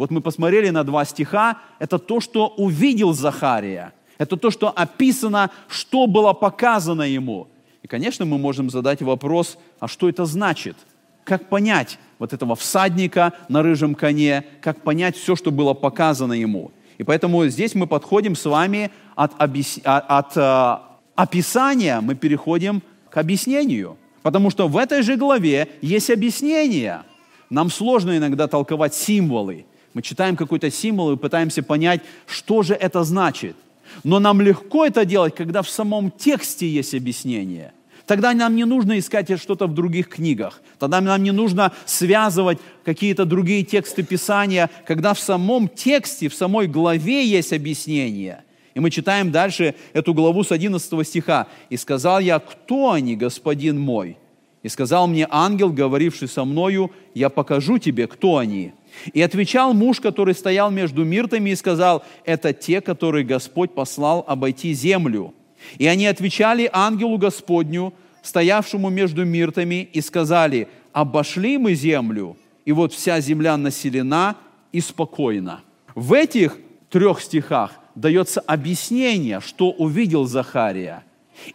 [0.00, 5.50] Вот мы посмотрели на два стиха, это то, что увидел Захария, это то, что описано,
[5.68, 7.48] что было показано ему–
[7.82, 10.76] и, конечно, мы можем задать вопрос, а что это значит?
[11.24, 16.72] Как понять вот этого всадника на рыжем коне, как понять все, что было показано ему?
[16.98, 19.80] И поэтому здесь мы подходим с вами от, объяс...
[19.84, 20.82] А, от, э,
[21.14, 23.96] описания, мы переходим к объяснению.
[24.22, 27.02] Потому что в этой же главе есть объяснение.
[27.48, 29.64] Нам сложно иногда толковать символы.
[29.94, 33.56] Мы читаем какой-то символ и пытаемся понять, что же это значит–
[34.04, 37.72] но нам легко это делать, когда в самом тексте есть объяснение.
[38.06, 40.62] Тогда нам не нужно искать что-то в других книгах.
[40.78, 46.66] Тогда нам не нужно связывать какие-то другие тексты Писания, когда в самом тексте, в самой
[46.66, 48.42] главе есть объяснение.
[48.74, 51.46] И мы читаем дальше эту главу с 11 стиха.
[51.68, 54.16] «И сказал я, кто они, господин мой?
[54.62, 58.72] И сказал мне ангел, говоривший со мною, я покажу тебе, кто они».
[59.12, 64.72] И отвечал муж, который стоял между миртами, и сказал, это те, которые Господь послал обойти
[64.72, 65.34] землю.
[65.78, 72.92] И они отвечали ангелу Господню, стоявшему между миртами, и сказали, обошли мы землю, и вот
[72.92, 74.36] вся земля населена
[74.72, 75.60] и спокойна.
[75.94, 76.56] В этих
[76.88, 81.04] трех стихах дается объяснение, что увидел Захария.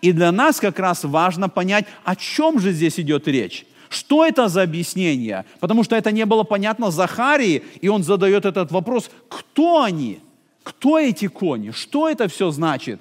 [0.02, 3.66] И для нас как раз важно понять, о чем же здесь идет речь.
[3.90, 5.46] Что это за объяснение?
[5.60, 10.20] Потому что это не было понятно Захарии, и он задает этот вопрос, кто они?
[10.64, 11.72] Кто эти кони?
[11.72, 13.00] Что это все значит?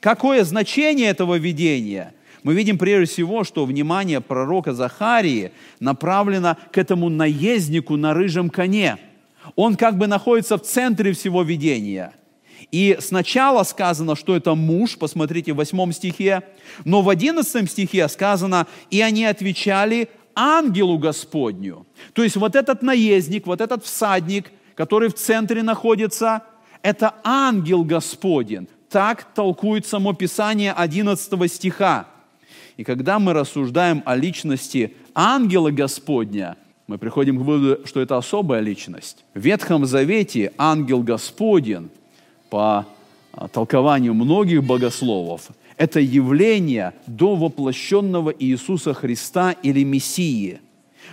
[0.00, 2.14] Какое значение этого видения?
[2.42, 8.96] Мы видим прежде всего, что внимание пророка Захарии направлено к этому наезднику на рыжем коне.
[9.56, 12.12] Он как бы находится в центре всего видения.
[12.70, 16.42] И сначала сказано, что это муж, посмотрите в 8 стихе,
[16.84, 21.86] но в 11 стихе сказано, и они отвечали ангелу Господню.
[22.12, 26.42] То есть вот этот наездник, вот этот всадник, который в центре находится,
[26.82, 28.68] это ангел Господень.
[28.88, 32.06] Так толкует само Писание 11 стиха.
[32.76, 36.56] И когда мы рассуждаем о личности ангела Господня,
[36.86, 39.24] мы приходим к выводу, что это особая личность.
[39.34, 41.90] В Ветхом Завете ангел Господень,
[42.50, 42.86] по
[43.32, 50.60] а, толкованию многих богословов, это явление до воплощенного Иисуса Христа или Мессии.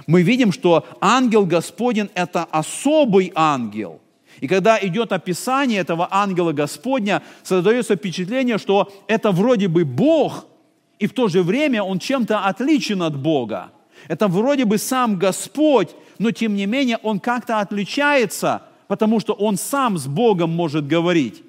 [0.07, 4.01] Мы видим, что ангел Господень– это особый ангел.
[4.41, 10.45] И когда идет описание этого ангела Господня, создается впечатление, что это вроде бы Бог–
[10.99, 13.71] и в то же время он чем-то отличен от Бога.
[14.07, 19.57] Это вроде бы сам Господь, но тем не менее он как-то отличается, потому что он
[19.57, 21.43] сам с Богом может говорить.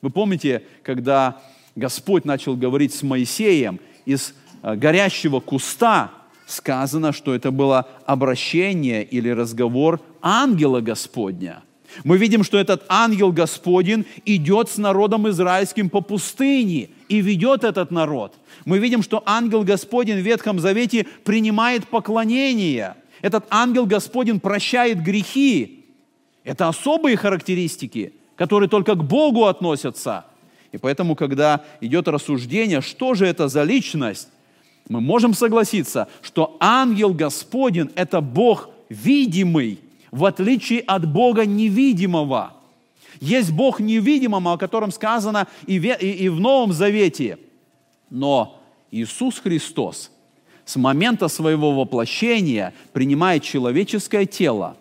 [0.00, 1.40] Вы помните, когда
[1.76, 6.10] Господь начал говорить с Моисеем из э, горящего куста,
[6.46, 11.62] сказано, что это было обращение или разговор ангела Господня–
[12.04, 17.90] мы видим, что этот ангел Господень идет с народом израильским по пустыне и ведет этот
[17.90, 18.34] народ.
[18.64, 22.94] Мы видим, что ангел Господень в Ветхом Завете принимает поклонение.
[23.20, 25.81] Этот ангел Господень прощает грехи.
[26.44, 30.24] Это особые характеристики, которые только к Богу относятся.
[30.72, 34.28] И поэтому, когда идет рассуждение, что же это за личность,
[34.88, 39.78] мы можем согласиться, что ангел Господень– это Бог видимый–
[40.12, 42.52] в отличие от Бога невидимого.
[43.20, 45.78] Есть Бог невидимого, о котором сказано и
[46.28, 47.38] в, Новом Завете.
[48.10, 50.10] Но Иисус Христос
[50.64, 54.76] с момента своего воплощения принимает человеческое тело.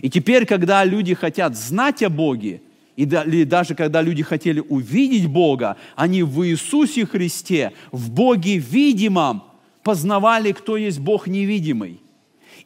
[0.00, 2.62] И теперь, когда люди хотят знать о Боге,
[2.96, 9.44] или даже когда люди хотели увидеть Бога, они в Иисусе Христе, в Боге видимом,
[9.82, 12.00] познавали, кто есть Бог невидимый.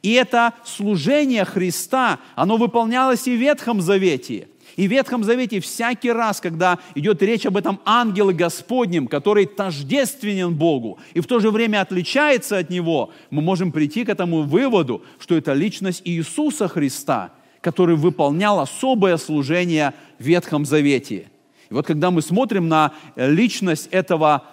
[0.02, 4.48] И это служение Христа, оно выполнялось и в Ветхом Завете.
[4.76, 10.54] И в Ветхом Завете всякий раз, когда идет речь об этом ангеле Господнем, который тождественен
[10.54, 15.02] Богу и в то же время отличается от Него, мы можем прийти к этому выводу,
[15.18, 21.28] что это личность Иисуса Христа, который выполнял особое служение в Ветхом Завете.
[21.70, 24.44] И вот когда мы смотрим на личность этого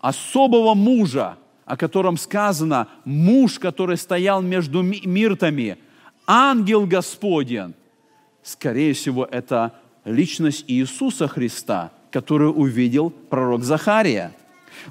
[0.00, 1.36] особого мужа,
[1.66, 5.76] о котором сказано, муж, который стоял между миртами,
[6.26, 7.74] ангел Господень,
[8.46, 9.72] скорее всего, это
[10.04, 14.32] личность Иисуса Христа, которую увидел пророк Захария.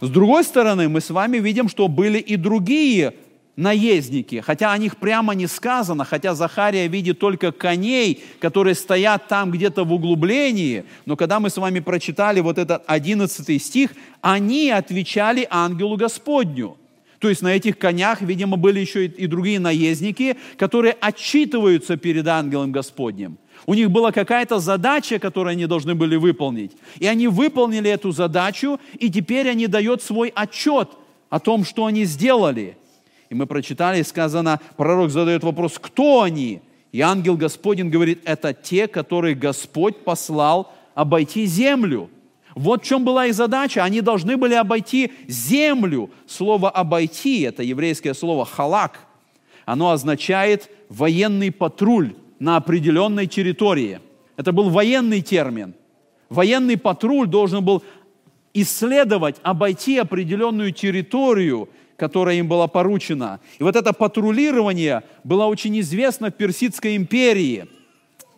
[0.01, 3.13] С другой стороны, мы с вами видим, что были и другие
[3.55, 9.51] наездники, хотя о них прямо не сказано, хотя Захария видит только коней, которые стоят там
[9.51, 15.47] где-то в углублении, но когда мы с вами прочитали вот этот 11 стих, они отвечали
[15.49, 16.75] ангелу Господню.
[17.19, 22.73] То есть на этих конях, видимо, были еще и другие наездники, которые отчитываются перед ангелом
[22.73, 23.37] Господним.
[23.65, 26.71] У них была какая-то задача, которую они должны были выполнить.
[26.99, 30.89] И они выполнили эту задачу, и теперь они дают свой отчет
[31.29, 32.77] о том, что они сделали–
[33.29, 36.61] и мы прочитали, сказано, пророк задает вопрос, кто они?
[36.91, 42.09] И ангел Господень говорит, это те, которые Господь послал обойти землю.
[42.53, 43.83] Вот в чем была их задача.
[43.83, 46.09] Они должны были обойти землю.
[46.25, 48.99] Слово «обойти»– это еврейское слово «халак».
[49.65, 53.99] Оно означает военный патруль на определенной территории.
[54.37, 55.73] Это был военный термин.
[56.29, 57.83] Военный патруль должен был
[58.53, 63.39] исследовать, обойти определенную территорию которая им была поручена.
[63.59, 67.67] И вот это патрулирование было очень известно в Персидской империи.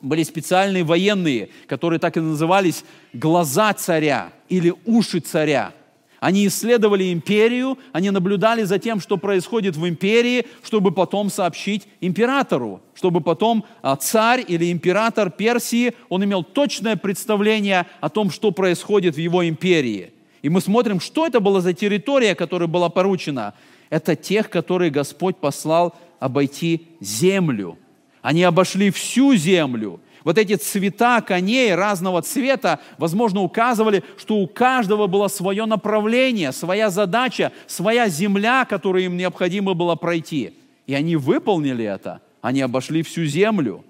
[0.01, 5.73] Были специальные военные, которые так и назывались «глаза царя» или «уши царя».
[6.19, 12.82] Они исследовали империю, они наблюдали за тем, что происходит в империи, чтобы потом сообщить императору,
[12.95, 19.15] чтобы потом а, царь или император Персии, он имел точное представление о том, что происходит
[19.15, 23.53] в его империи– и мы смотрим, что это была за территория, которая была поручена.
[23.89, 27.78] Это тех, которые Господь послал обойти землю.
[28.22, 29.99] Они обошли всю землю.
[30.28, 36.89] Вот эти цвета коней разного цвета, возможно, указывали, что у каждого было свое направление, своя
[36.89, 40.51] задача, своя земля, которую им необходимо было пройти.
[40.86, 42.19] И они выполнили это.
[42.41, 43.86] Они обошли всю землю.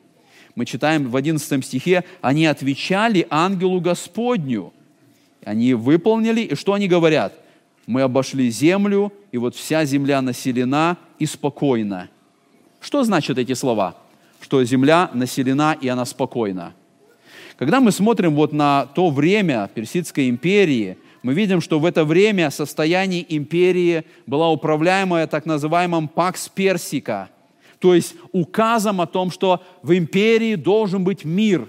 [0.53, 4.71] Мы читаем в 11 стихе, они отвечали ангелу Господню.
[5.43, 7.33] Они выполнили, и что они говорят?
[7.87, 12.09] Мы обошли землю, и вот вся земля населена и спокойна.
[12.79, 13.95] Что значат эти слова?
[14.39, 16.73] Что земля населена, и она спокойна.
[17.57, 22.51] Когда мы смотрим вот на то время Персидской империи, мы видим, что в это время
[22.51, 27.29] состояние империи была управляемая так называемым «пакс персика»,
[27.79, 31.67] то есть указом о том, что в империи должен быть мир.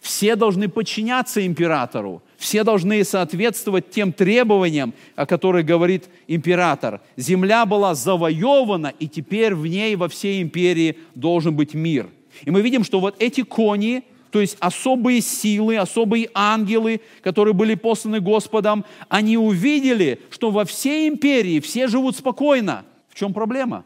[0.00, 7.02] Все должны подчиняться императору, все должны соответствовать тем требованиям, о которых говорит император.
[7.18, 12.08] Земля была завоевана, и теперь в ней во всей империи должен быть мир.
[12.44, 17.74] И мы видим, что вот эти кони, то есть особые силы, особые ангелы, которые были
[17.74, 22.86] посланы Господом, они увидели, что во всей империи все живут спокойно.
[23.10, 23.84] В чем проблема?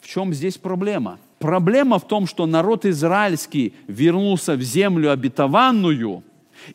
[0.00, 1.20] В чем здесь проблема?
[1.44, 6.22] Проблема в том, что народ израильский вернулся в землю обетованную,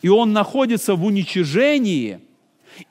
[0.03, 2.19] и он находится в уничижении,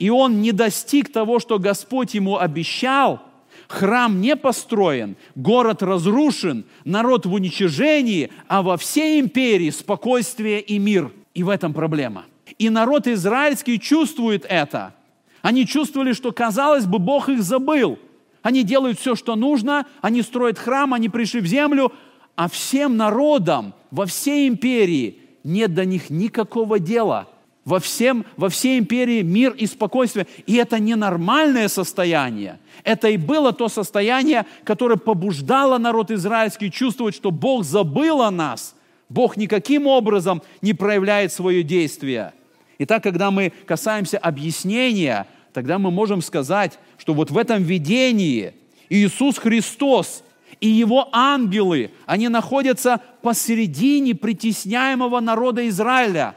[0.00, 3.22] и он не достиг того, что Господь ему обещал,
[3.68, 11.12] храм не построен, город разрушен, народ в уничижении, а во всей империи спокойствие и мир.
[11.32, 12.24] И в этом проблема.
[12.58, 14.96] И народ израильский чувствует это.
[15.42, 18.00] Они чувствовали, что, казалось бы, Бог их забыл–
[18.49, 21.92] они делают все, что нужно, они строят храм, они пришли в землю,
[22.34, 27.28] а всем народам во всей империи нет до них никакого дела.
[27.66, 30.26] Во, всем, во всей империи мир и спокойствие.
[30.46, 32.59] И это ненормальное состояние.
[32.84, 38.74] Это и было то состояние, которое побуждало народ израильский чувствовать, что Бог забыл о нас.
[39.11, 42.32] Бог никаким образом не проявляет свое действие.
[42.78, 45.26] Итак, когда мы касаемся объяснения–
[45.59, 48.52] тогда мы можем сказать, что вот в этом видении
[48.88, 50.22] Иисус Христос
[50.61, 56.36] и Его ангелы, они находятся посередине притесняемого народа Израиля.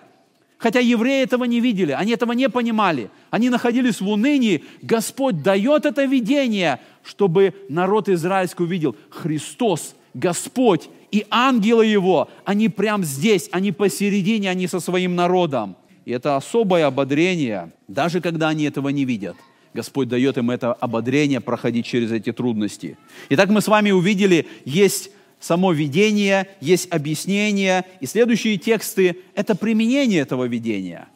[0.58, 3.12] Хотя евреи этого не видели, они этого не понимали.
[3.30, 4.64] Они находились в унынии.
[4.82, 13.04] Господь дает это видение, чтобы народ израильский увидел Христос, Господь и ангелы Его, они прямо
[13.04, 15.76] здесь, они посередине, они со своим народом.
[16.06, 19.36] И это особое ободрение, даже когда они этого не видят.
[19.74, 22.98] Господь дает им это ободрение проходить через эти трудности.
[23.30, 30.22] Итак, мы с вами увидели, есть само видение, есть объяснение, и следующие тексты– это применение
[30.22, 31.08] этого видения.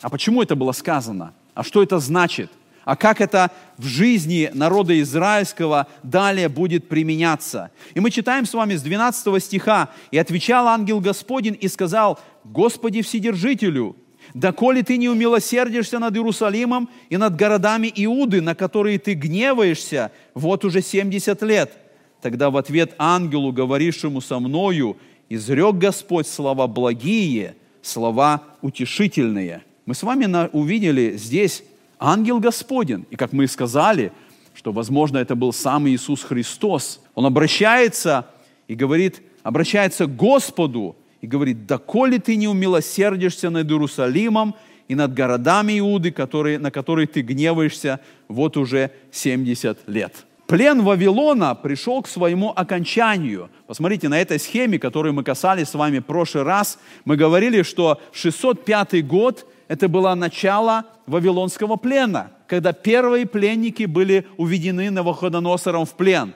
[0.00, 1.34] А почему это было сказано?
[1.54, 2.50] А что это значит?
[2.84, 7.70] А как это в жизни народа израильского далее будет применяться?
[7.94, 9.90] И мы читаем с вами с 12 стиха.
[10.10, 13.96] «И отвечал ангел Господень и сказал, Господи Вседержителю,
[14.34, 20.64] доколе ты не умилосердишься над Иерусалимом и над городами Иуды, на которые ты гневаешься, вот
[20.64, 21.72] уже 70 лет.
[22.20, 24.96] Тогда в ответ ангелу, говорившему со мною,
[25.28, 29.62] изрек Господь слова благие, слова утешительные.
[29.86, 31.64] Мы с вами увидели здесь
[31.98, 33.06] ангел Господень.
[33.10, 34.12] И как мы и сказали,
[34.54, 37.00] что, возможно, это был сам Иисус Христос.
[37.14, 38.26] Он обращается
[38.68, 44.54] и говорит, обращается к Господу, и говорит, доколе ты не умилосердишься над Иерусалимом
[44.88, 50.26] и над городами Иуды, которые, на которые ты гневаешься вот уже 70 лет.
[50.48, 53.48] Плен Вавилона пришел к своему окончанию.
[53.66, 58.00] Посмотрите, на этой схеме, которую мы касались с вами в прошлый раз, мы говорили, что
[58.12, 66.34] 605 год– это было начало Вавилонского плена, когда первые пленники были уведены Навуходоносором в плен.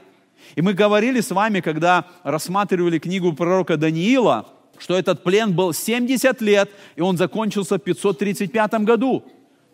[0.54, 4.46] И мы говорили с вами, когда рассматривали книгу пророка Даниила,
[4.80, 9.24] что этот плен был 70 лет, и он закончился в 535 году.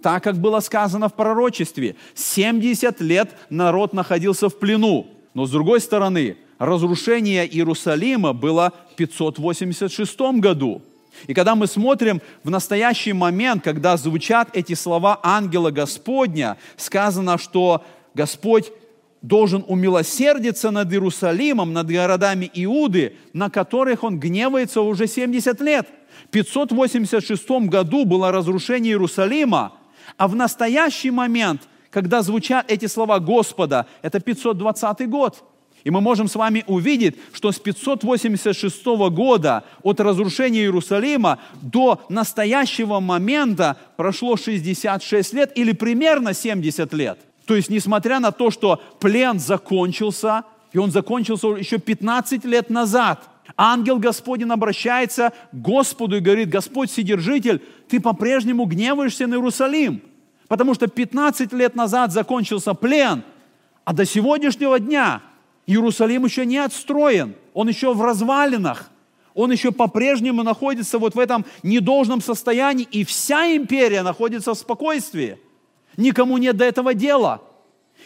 [0.03, 1.97] Так, как было сказано в пророчестве.
[2.15, 5.07] 70 лет народ находился в плену.
[5.35, 10.83] Но с другой стороны, разрушение Иерусалима было в 586 году.
[11.27, 17.85] И когда мы смотрим в настоящий момент, когда звучат эти слова ангела Господня, сказано, что
[18.15, 18.73] Господь
[19.23, 25.89] должен умилосердиться над Иерусалимом, над городами Иуды, на которых он гневается уже 70 лет.
[26.27, 29.73] В 586 году было разрушение Иерусалима,
[30.17, 35.45] а в настоящий момент, когда звучат эти слова Господа, это 520 год.
[35.85, 43.01] И мы можем с вами увидеть, что с 586 года от разрушения Иерусалима до настоящего
[43.01, 49.39] момента прошло 66 лет или примерно 70 лет– то есть, несмотря на то, что плен
[49.39, 56.49] закончился, и он закончился еще 15 лет назад, ангел Господень обращается к Господу и говорит,
[56.49, 60.03] Господь Вседержитель, ты по-прежнему гневаешься на Иерусалим,
[60.49, 63.23] потому что 15 лет назад закончился плен,
[63.85, 65.21] а до сегодняшнего дня
[65.67, 68.91] Иерусалим еще не отстроен, он еще в развалинах,
[69.35, 75.39] он еще по-прежнему находится вот в этом недолжном состоянии, и вся империя находится в спокойствии.
[75.97, 77.43] Никому нет до этого дела.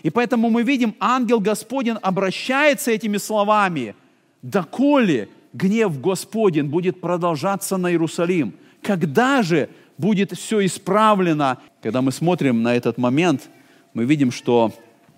[0.03, 3.95] И поэтому мы видим, ангел Господень обращается этими словами.
[4.43, 8.55] «Доколе гнев Господень будет продолжаться на Иерусалим?
[8.83, 9.69] Когда же
[9.99, 11.59] будет все исправлено?
[11.83, 13.49] Когда мы смотрим на этот момент,
[13.95, 14.73] мы видим, что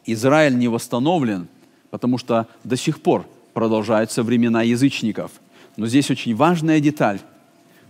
[0.06, 1.48] Израиль не восстановлен,
[1.90, 5.32] потому что до сих пор продолжаются времена язычников.
[5.76, 7.18] Но здесь очень важная деталь.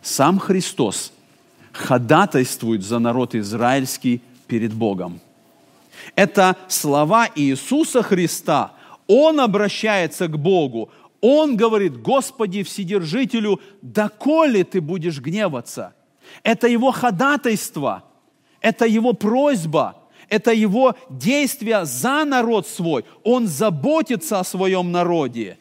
[0.03, 1.13] Сам Христос
[1.73, 5.21] ходатайствует за народ израильский перед Богом.
[6.17, 8.73] Это слова Иисуса Христа.
[9.07, 10.91] Он обращается к Богу.
[11.21, 15.95] Он говорит, Господи, Вседержителю, доколе ты будешь гневаться?
[16.43, 18.05] Это его ходатайство,
[18.61, 19.97] это его просьба,
[20.29, 23.05] это его действие за народ свой.
[23.25, 25.59] Он заботится о своем народе.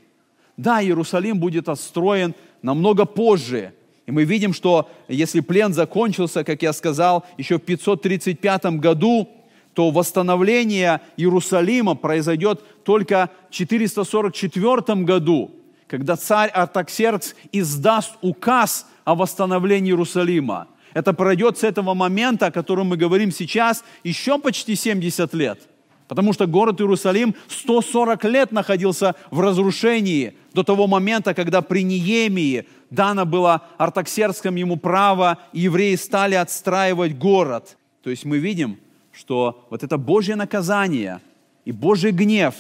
[0.58, 3.74] Да, Иерусалим будет отстроен намного позже.
[4.08, 9.30] И мы видим, что если плен закончился, как я сказал, еще в 535 году,
[9.74, 15.52] то восстановление Иерусалима произойдет только в 444 году,
[15.88, 20.68] когда царь Артаксеркс издаст указ о восстановлении Иерусалима.
[20.94, 25.68] Это пройдет с этого момента, о котором мы говорим сейчас, еще почти 70 лет.
[26.08, 32.66] Потому что город Иерусалим 140 лет находился в разрушении до того момента, когда при Неемии
[32.90, 37.78] дано было Артаксеркском ему право, и евреи стали отстраивать город.
[38.04, 38.80] То есть мы видим,
[39.12, 41.22] что вот это Божье наказание
[41.66, 42.56] и Божий гнев,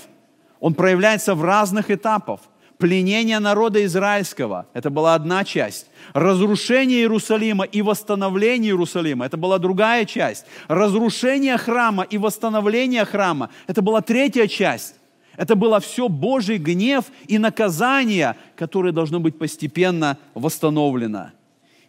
[0.60, 2.42] он проявляется в разных этапах.
[2.78, 5.88] Пленение народа израильского– это была одна часть.
[6.14, 10.46] Разрушение Иерусалима и восстановление Иерусалима– это была другая часть.
[10.68, 14.96] Разрушение храма и восстановление храма– это была третья часть.
[15.38, 21.32] Это было все Божий гнев и наказание, которое должно быть постепенно восстановлено.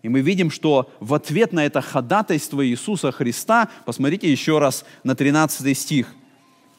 [0.02, 5.16] И мы видим, что в ответ на это ходатайство Иисуса Христа, посмотрите еще раз на
[5.16, 6.14] 13 стих,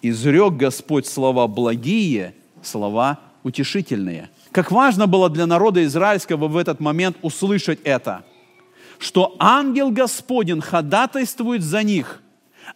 [0.02, 4.30] «Изрек Господь слова благие, слова утешительные».
[4.52, 8.24] Как важно было для народа израильского в этот момент услышать это,
[9.00, 12.22] что ангел Господень ходатайствует за них,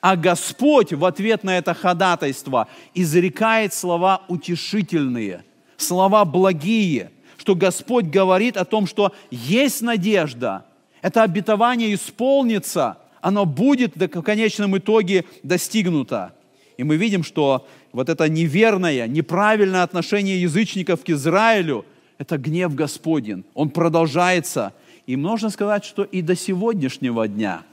[0.01, 5.43] а Господь в ответ на это ходатайство изрекает слова утешительные,
[5.77, 7.11] слова благие–
[7.43, 10.63] что Господь говорит о том, что есть надежда,
[11.01, 16.33] это обетование исполнится, оно будет в конечном итоге достигнуто.
[16.77, 21.85] И мы видим, что вот это неверное, неправильное отношение язычников к Израилю–
[22.17, 23.43] это гнев Господень.
[23.53, 24.71] Он продолжается.
[25.05, 27.63] И можно сказать, что и до сегодняшнего дня,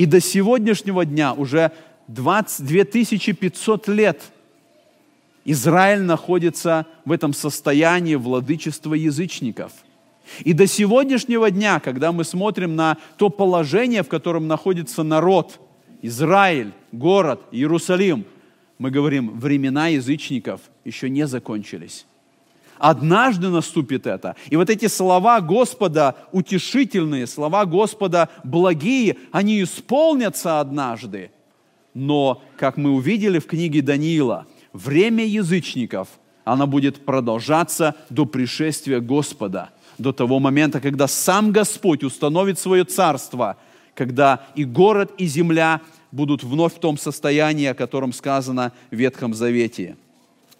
[0.00, 1.72] и до сегодняшнего дня уже
[2.08, 4.22] 20, 2500 лет–
[5.44, 9.72] Израиль находится в этом состоянии владычества язычников.
[10.40, 15.58] И до сегодняшнего дня, когда мы смотрим на то положение, в котором находится народ,
[16.02, 18.24] Израиль, город, Иерусалим,
[18.78, 22.06] мы говорим, времена язычников еще не закончились.
[22.80, 24.36] Однажды наступит это.
[24.48, 31.30] И вот эти слова Господа утешительные, слова Господа благие, они исполнятся однажды.
[31.92, 36.08] Но, как мы увидели в книге Даниила, время язычников,
[36.44, 39.68] оно будет продолжаться до пришествия Господа,
[39.98, 43.58] до того момента, когда сам Господь установит свое царство,
[43.94, 49.34] когда и город, и земля будут вновь в том состоянии, о котором сказано в Ветхом
[49.34, 49.96] Завете.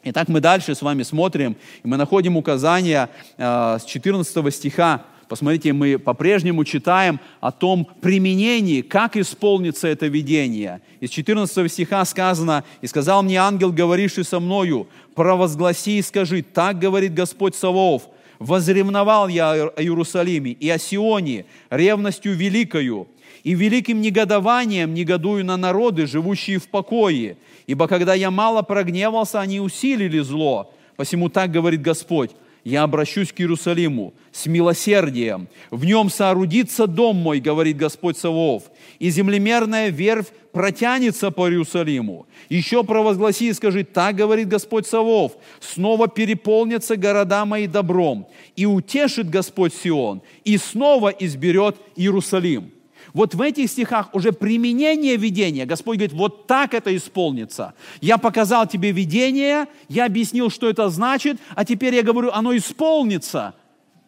[0.03, 5.73] Итак, мы дальше с вами смотрим, и мы находим указания э, с 14 стиха Посмотрите,
[5.73, 10.81] мы по-прежнему читаем о том применении, как исполнится это видение.
[10.99, 16.81] Из 14 стиха сказано, «И сказал мне ангел, говоривший со мною, провозгласи и скажи, так
[16.81, 18.09] говорит Господь Саваоф,
[18.41, 23.07] возревновал я о Иерусалиме и о Сионе ревностью великою,
[23.45, 27.37] и великим негодованием негодую на народы, живущие в покое.
[27.71, 30.75] Ибо когда я мало прогневался, они усилили зло.
[30.97, 32.33] Посему так говорит Господь,
[32.65, 35.47] я обращусь к Иерусалиму с милосердием.
[35.71, 38.65] В нем соорудится дом мой, говорит Господь Савов,
[38.99, 42.27] и землемерная верфь протянется по Иерусалиму.
[42.49, 49.31] Еще провозгласи и скажи, так говорит Господь Савов, снова переполнятся города мои добром, и утешит
[49.31, 52.73] Господь Сион, и снова изберет Иерусалим.
[53.13, 55.67] Вот в этих стихах уже применение видения.
[55.67, 57.75] Господь говорит, вот так это исполнится.
[58.01, 63.55] Я показал тебе видение, я объяснил, что это значит, а теперь я говорю, оно исполнится.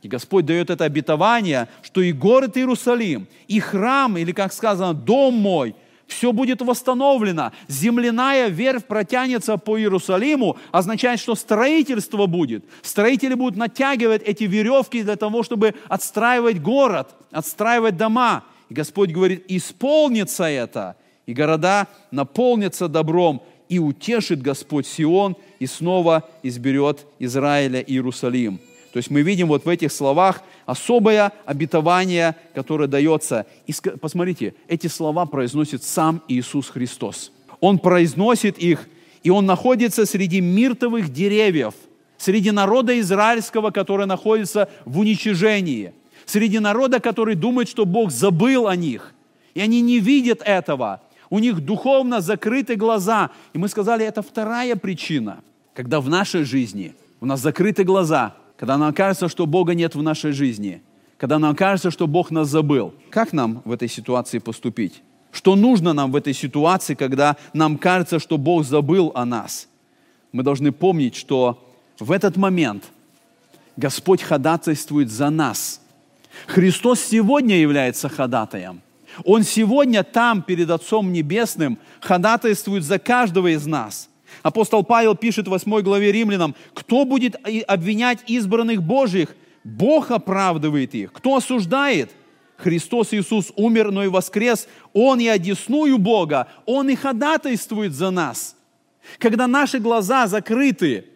[0.03, 5.35] И Господь дает это обетование, что и город Иерусалим, и храм, или, как сказано, дом
[5.35, 5.77] мой,
[6.13, 7.53] все будет восстановлено.
[7.69, 12.65] Земляная верфь протянется по Иерусалиму, означает, что строительство будет.
[12.83, 18.45] Строители будут натягивать эти веревки для того, чтобы отстраивать город, отстраивать дома.
[18.73, 20.97] И Господь говорит, исполнится это,
[21.27, 28.59] и города наполнятся добром, и утешит Господь Сион, и снова изберет Израиля и Иерусалим.
[28.95, 33.45] То есть мы видим вот в этих словах особое обетование, которое дается.
[33.67, 37.31] И посмотрите, эти слова произносит сам Иисус Христос.
[37.61, 38.89] Он произносит их,
[39.23, 41.75] и Он находится среди миртовых деревьев,
[42.17, 45.93] среди народа израильского, который находится в уничижении,
[46.27, 49.15] среди народа, который думает, что Бог забыл о них.
[49.55, 51.01] И они не видят этого.
[51.31, 53.31] У них духовно закрыты глаза.
[53.53, 55.41] И мы сказали, это вторая причина,
[55.75, 60.03] когда в нашей жизни у нас закрыты глаза– когда нам кажется, что Бога нет в
[60.03, 60.83] нашей жизни,
[61.17, 65.03] когда нам кажется, что Бог нас забыл, как нам в этой ситуации поступить?
[65.33, 69.67] Что нужно нам в этой ситуации, когда нам кажется, что Бог забыл о нас?
[70.31, 71.61] Мы должны помнить, что
[71.99, 72.85] в этот момент
[73.77, 75.81] Господь ходатайствует за нас.
[76.47, 78.83] Христос сегодня является ходатаем.
[79.25, 84.09] Он сегодня там, перед Отцом Небесным, ходатайствует за каждого из нас–
[84.43, 89.37] Апостол Павел пишет в 8 главе римлянам, кто будет обвинять избранных Божьих?
[89.63, 91.13] Бог оправдывает их.
[91.13, 92.11] Кто осуждает?
[92.57, 94.67] Христос Иисус умер, но и воскрес.
[94.93, 96.49] Он и одесную Бога.
[96.67, 98.57] Он и ходатайствует за нас.
[99.19, 101.07] Когда наши глаза закрыты,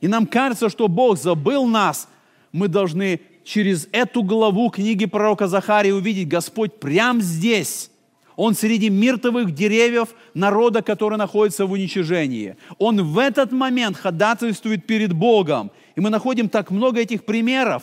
[0.00, 2.08] и нам кажется, что Бог забыл нас,
[2.52, 7.90] мы должны через эту главу книги пророка Захария увидеть Господь прямо здесь
[8.36, 12.56] он среди миртовых деревьев народа, который находится в уничижении.
[12.78, 15.70] Он в этот момент ходатайствует перед Богом.
[15.96, 17.82] И мы находим так много этих примеров.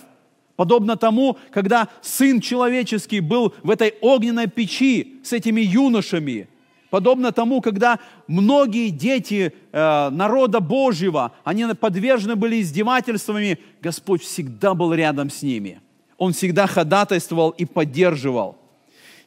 [0.55, 6.47] Подобно тому, когда Сын Человеческий был в этой огненной печи с этими юношами.
[6.93, 14.93] Подобно тому, когда многие дети э, народа Божьего, они подвержены были издевательствами, Господь всегда был
[14.93, 15.81] рядом с ними.
[16.19, 18.59] Он всегда ходатайствовал и поддерживал.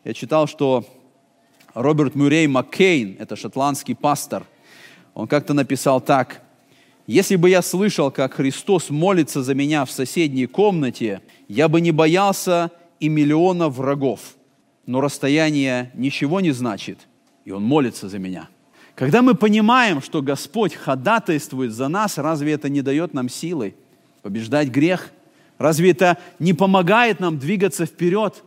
[0.05, 0.85] Я читал, что
[1.75, 4.45] Роберт Мюррей Маккейн, это шотландский пастор,
[5.15, 6.43] он как-то написал так.
[7.09, 11.91] «Если бы я слышал, как Христос молится за меня в соседней комнате, я бы не
[11.91, 14.37] боялся и миллиона врагов.
[14.87, 17.09] Но расстояние ничего не значит,
[17.47, 18.51] и Он молится за меня».
[18.95, 23.75] Когда мы понимаем, что Господь ходатайствует за нас, разве это не дает нам силы
[24.23, 25.13] побеждать грех?
[25.57, 28.43] Разве это не помогает нам двигаться вперед?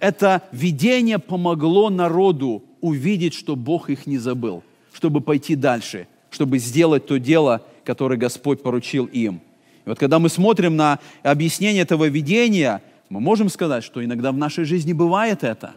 [0.00, 7.06] это видение помогло народу увидеть, что Бог их не забыл, чтобы пойти дальше, чтобы сделать
[7.06, 9.40] то дело, которое Господь поручил им.
[9.84, 14.36] И вот когда мы смотрим на объяснение этого видения, мы можем сказать, что иногда в
[14.36, 15.74] нашей жизни бывает это.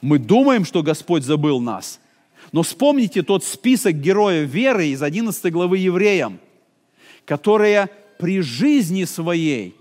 [0.00, 2.00] Мы думаем, что Господь забыл нас.
[2.52, 6.38] Но вспомните тот список героев веры из 11 главы Евреям,
[7.24, 9.74] которые при жизни своей,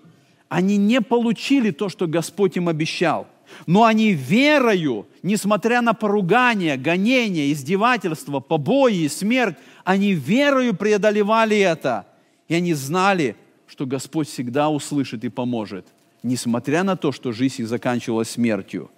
[0.50, 3.28] они не получили то, что Господь им обещал–
[3.66, 12.08] но они верою, несмотря на поругание, гонение, издевательство, побои и смерть, они верою преодолевали это.
[12.48, 13.36] И они знали,
[13.68, 15.86] что Господь всегда услышит и поможет,
[16.24, 18.90] несмотря на то, что жизнь их заканчивалась смертью.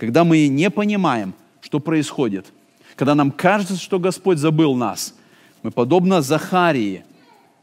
[0.00, 2.46] Когда мы не понимаем, что происходит,
[2.96, 5.14] когда нам кажется, что Господь забыл нас,
[5.62, 7.04] мы, подобно Захарии,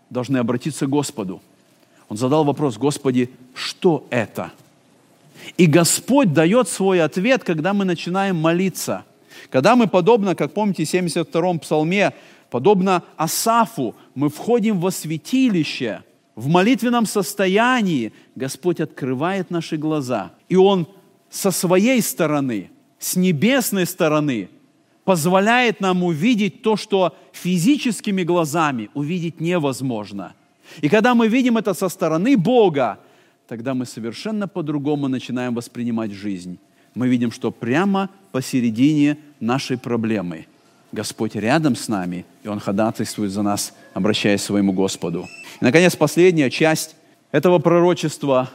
[0.09, 1.41] должны обратиться к Господу.
[2.07, 4.53] Он задал вопрос, Господи, что это?–
[5.55, 9.05] и Господь дает свой ответ, когда мы начинаем молиться.
[9.49, 12.13] Когда мы, подобно, как помните, в 72-м псалме,
[12.49, 16.03] подобно Асафу, мы входим во святилище,
[16.35, 20.31] в молитвенном состоянии, Господь открывает наши глаза.
[20.49, 20.87] И Он
[21.37, 24.49] со своей стороны, с небесной стороны,
[25.03, 30.33] позволяет нам увидеть то, что физическими глазами увидеть невозможно.
[30.81, 32.97] И когда мы видим это со стороны Бога,
[33.47, 36.57] тогда мы совершенно по-другому начинаем воспринимать жизнь.
[36.95, 40.47] Мы видим, что прямо посередине нашей проблемы
[40.91, 45.27] Господь рядом с нами, и Он ходатайствует за нас, обращаясь к своему Господу.
[45.61, 46.95] И, наконец, последняя часть
[47.31, 48.49] этого пророчества,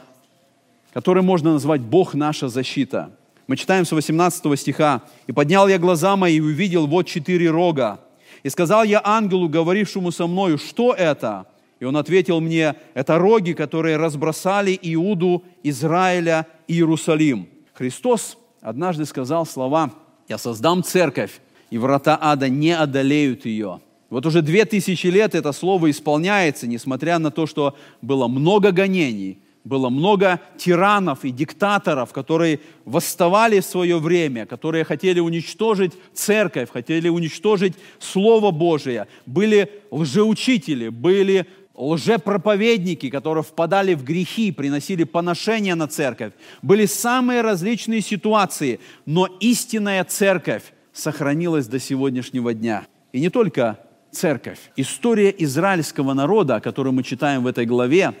[0.93, 3.11] которое можно назвать «Бог наша защита».
[3.47, 5.01] Мы читаем с 18 стиха.
[5.27, 7.99] «И поднял я глаза мои и увидел вот четыре рога.
[8.43, 11.47] И сказал я ангелу, говорившему со мною, что это?»
[11.79, 17.49] И он ответил мне, это роги, которые разбросали Иуду, Израиля и Иерусалим.
[17.73, 19.91] Христос однажды сказал слова,
[20.29, 21.41] я создам церковь,
[21.71, 23.81] и врата ада не одолеют ее.
[24.09, 29.39] Вот уже две тысячи лет это слово исполняется, несмотря на то, что было много гонений,
[29.63, 37.07] было много тиранов и диктаторов, которые восставали в свое время, которые хотели уничтожить церковь, хотели
[37.07, 39.07] уничтожить Слово Божие.
[39.25, 46.33] Были лжеучители, были лжепроповедники, которые впадали в грехи, приносили поношения на церковь.
[46.61, 52.85] Были самые различные ситуации, но истинная церковь сохранилась до сегодняшнего дня.
[53.13, 53.79] И не только
[54.11, 54.59] церковь.
[54.75, 58.13] История израильского народа, которую мы читаем в этой главе,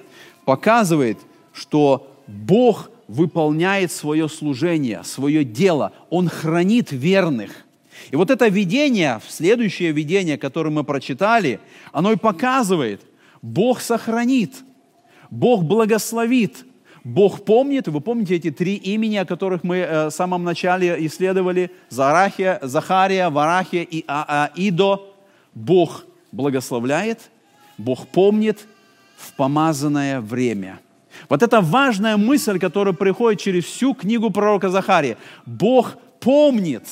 [0.45, 1.19] показывает,
[1.53, 5.93] что Бог выполняет свое служение, свое дело.
[6.09, 7.51] Он хранит верных.
[8.11, 11.59] И вот это видение, следующее видение, которое мы прочитали,
[11.91, 13.01] оно и показывает,
[13.41, 14.63] Бог сохранит,
[15.29, 16.65] Бог благословит,
[17.03, 21.69] Бог помнит, вы помните эти три имени, о которых мы э, в самом начале исследовали,
[21.89, 24.97] Зарахия, Захария, Варахия и а, а.
[25.53, 27.29] Бог благословляет,
[27.77, 28.65] Бог помнит
[29.17, 30.79] в помазанное время.
[31.33, 35.17] Вот это важная мысль, которая приходит через всю книгу пророка Захария.
[35.47, 36.83] Бог помнит,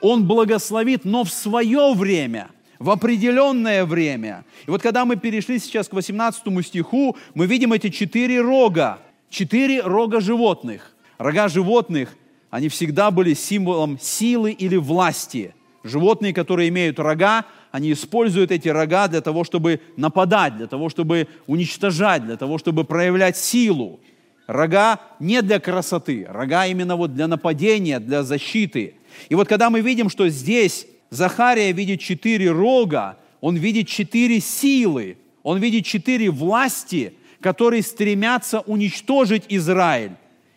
[0.00, 4.46] Он благословит, но в свое время– в определенное время.
[4.66, 9.82] И вот когда мы перешли сейчас к 18 стиху, мы видим эти четыре рога четыре
[9.82, 10.96] рога животных.
[11.18, 12.16] Рога животных,
[12.48, 15.54] они всегда были символом силы или власти.
[15.84, 21.26] Животные, которые имеют рога, они используют эти рога для того, чтобы нападать, для того, чтобы
[21.48, 23.98] уничтожать, для того, чтобы проявлять силу.
[24.46, 28.94] Рога не для красоты, рога именно вот для нападения, для защиты.
[29.28, 35.16] И вот когда мы видим, что здесь Захария видит четыре рога, он видит четыре силы,
[35.42, 40.12] он видит четыре власти– которые стремятся уничтожить Израиль.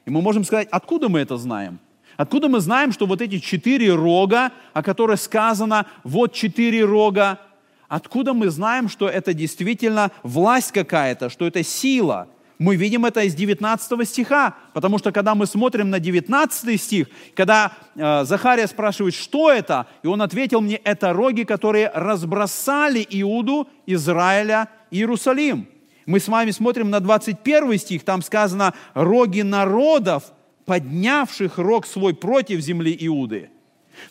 [0.05, 1.79] И мы можем сказать, откуда мы это знаем?
[2.17, 7.39] Откуда мы знаем, что вот эти четыре рога, о которых сказано, вот четыре рога,
[7.87, 12.27] откуда мы знаем, что это действительно власть какая-то, что это сила?
[12.57, 17.73] Мы видим это из 19 стиха, потому что когда мы смотрим на 19 стих, когда
[17.95, 24.69] э, Захария спрашивает, что это, и он ответил мне, это роги, которые разбросали Иуду, Израиля,
[24.89, 25.67] Иерусалим.
[26.05, 30.31] Мы с вами смотрим на 21 стих, там сказано «роги народов,
[30.65, 33.49] поднявших рог свой против земли Иуды».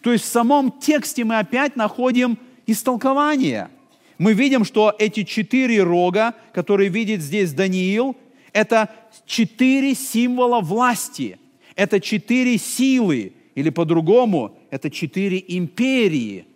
[0.00, 3.68] То есть в самом тексте мы опять находим истолкование.
[4.16, 8.16] Мы видим, что эти четыре рога, которые видит здесь Даниил,
[8.52, 8.88] это
[9.26, 11.38] четыре символа власти,
[11.74, 16.46] это четыре силы, или по-другому, это четыре империи,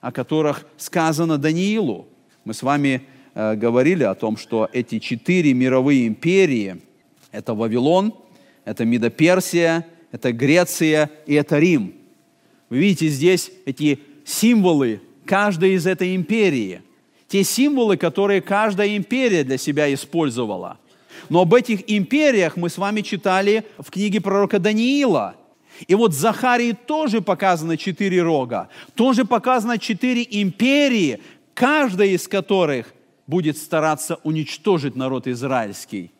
[0.00, 2.08] о которых сказано Даниилу.
[2.44, 3.02] Мы с вами
[3.40, 6.80] Э, говорили о том, что эти четыре мировые империи–
[7.30, 8.12] это Вавилон,
[8.68, 11.94] это Медоперсия, это Греция и это Рим.
[12.68, 16.82] Вы видите здесь эти символы каждой из этой империи.
[17.28, 20.78] Те символы, которые каждая империя для себя использовала.
[21.30, 25.36] Но об этих империях мы с вами читали в книге пророка Даниила.
[25.86, 31.20] И вот Захарии тоже показано четыре рога, тоже показано четыре империи,
[31.54, 32.92] каждая из которых
[33.26, 36.10] будет стараться уничтожить народ израильский.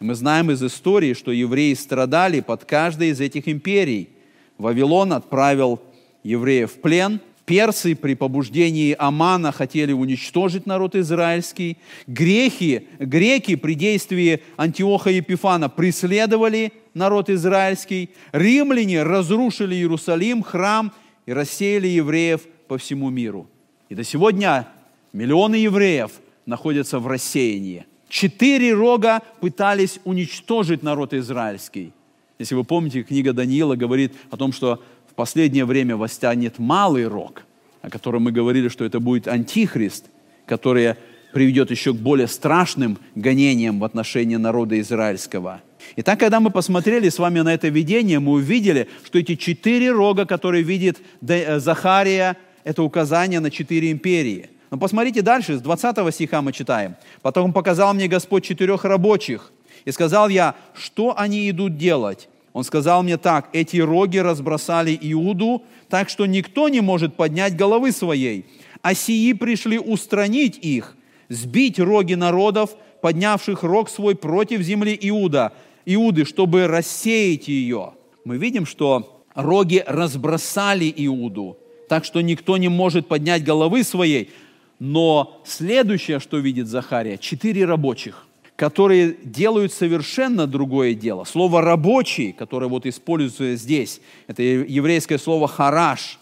[0.00, 4.10] И мы знаем из истории, что евреи страдали под каждой из этих империй.
[4.58, 5.80] Вавилон отправил
[6.22, 14.42] евреев в плен, персы при побуждении Амана хотели уничтожить народ израильский, греки, греки при действии
[14.56, 20.92] Антиоха Епифана преследовали народ израильский, римляне разрушили Иерусалим, храм
[21.26, 23.48] и рассеяли евреев по всему миру.
[23.88, 24.68] И до сегодня
[25.12, 26.10] миллионы евреев–
[26.46, 27.84] находятся в рассеянии.
[28.08, 31.92] Четыре рога пытались уничтожить народ израильский.
[32.38, 37.44] Если вы помните, книга Даниила говорит о том, что в последнее время восстанет малый рог,
[37.82, 40.06] о котором мы говорили, что это будет антихрист,
[40.46, 40.94] который
[41.32, 45.62] приведет еще к более страшным гонениям в отношении народа израильского.
[45.96, 50.26] Итак, когда мы посмотрели с вами на это видение, мы увидели, что эти четыре рога,
[50.26, 56.42] которые видит э, Захария, это указание на четыре империи– но посмотрите дальше, с 20 стиха
[56.42, 56.96] мы читаем.
[57.22, 59.52] «Потом показал мне Господь четырех рабочих,
[59.84, 62.28] и сказал я, что они идут делать?
[62.52, 67.92] Он сказал мне так, эти роги разбросали Иуду, так что никто не может поднять головы
[67.92, 68.46] своей,
[68.82, 70.96] а сии пришли устранить их,
[71.28, 75.52] сбить роги народов, поднявших рог свой против земли Иуда,
[75.84, 77.92] Иуды, чтобы рассеять ее.
[78.24, 81.58] Мы видим, что роги разбросали Иуду,
[81.88, 84.30] так что никто не может поднять головы своей,
[84.78, 91.24] но следующее, что видит Захария, четыре рабочих, которые делают совершенно другое дело.
[91.24, 96.18] Слово «рабочий», которое вот используется здесь, это еврейское слово «хараш».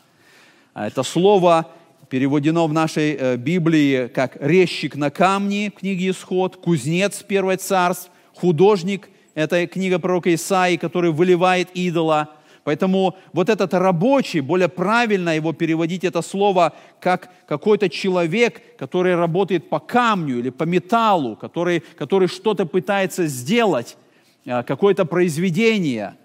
[0.73, 1.71] А это слово
[2.09, 8.11] переведено в нашей э, Библии как «резчик на камне» в книге «Исход», «кузнец» первой царств,
[8.35, 12.31] «художник»– это книга пророка Исаии, который выливает идола–
[12.65, 19.69] Поэтому вот этот рабочий, более правильно его переводить это слово как какой-то человек, который работает
[19.69, 23.99] по камню или по металлу, который, который что-то пытается сделать,
[24.47, 26.17] а, какое-то произведение.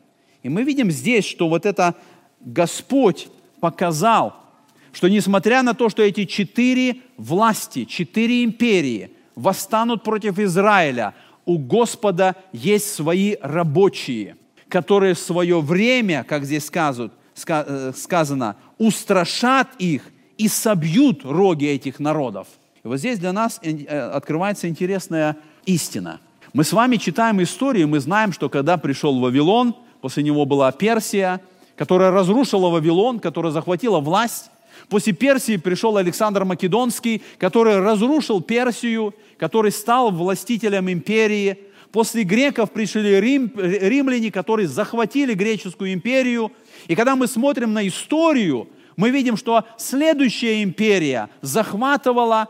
[0.41, 1.95] И мы видим здесь, что вот это
[2.39, 3.27] Господь
[3.59, 4.33] показал,
[4.93, 11.13] что несмотря на то, что эти четыре власти, четыре империи восстанут против Израиля,
[11.45, 14.37] у Господа есть свои рабочие,
[14.70, 17.11] которые в свое время, как здесь сказано,
[17.47, 20.03] э, сказано устрашат их
[20.38, 22.47] и собьют роги этих народов.
[22.84, 26.22] И вот здесь для нас э, открывается интересная истина.
[26.53, 31.41] Мы с вами читаем историю, мы знаем, что когда пришел Вавилон, после него была Персия,
[31.76, 34.49] которая разрушила Вавилон, которая захватила власть.
[34.88, 41.57] После Персии пришел Александр Македонский, который разрушил Персию, который стал властителем империи.
[41.91, 46.51] После греков пришли рим, римляне, которые захватили греческую империю.
[46.87, 52.49] И когда мы смотрим на историю, мы видим, что следующая империя захватывала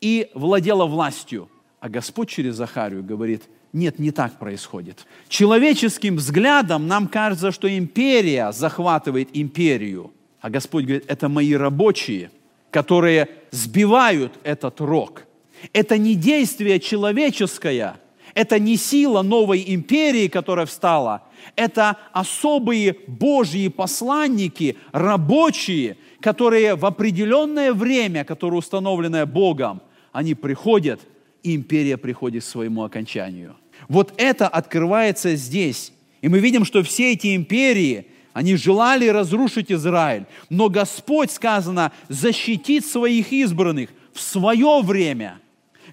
[0.00, 1.48] и владела властью.
[1.78, 5.06] А Господь через Захарию говорит, нет, не так происходит.
[5.28, 10.12] Человеческим взглядом нам кажется, что империя захватывает империю.
[10.40, 12.30] А Господь говорит, это мои рабочие,
[12.70, 15.24] которые сбивают этот рог.
[15.72, 17.96] Это не действие человеческое,
[18.40, 21.24] это не сила новой империи, которая встала,
[21.56, 29.82] это особые Божьи посланники, рабочие, которые в определенное время, которое установленное Богом,
[30.12, 31.00] они приходят,
[31.42, 33.56] и империя приходит к своему окончанию.
[33.88, 35.92] Вот это открывается здесь.
[36.22, 40.24] И мы видим, что все эти империи, они желали разрушить Израиль.
[40.48, 45.40] Но Господь, сказано, защитит своих избранных в свое время.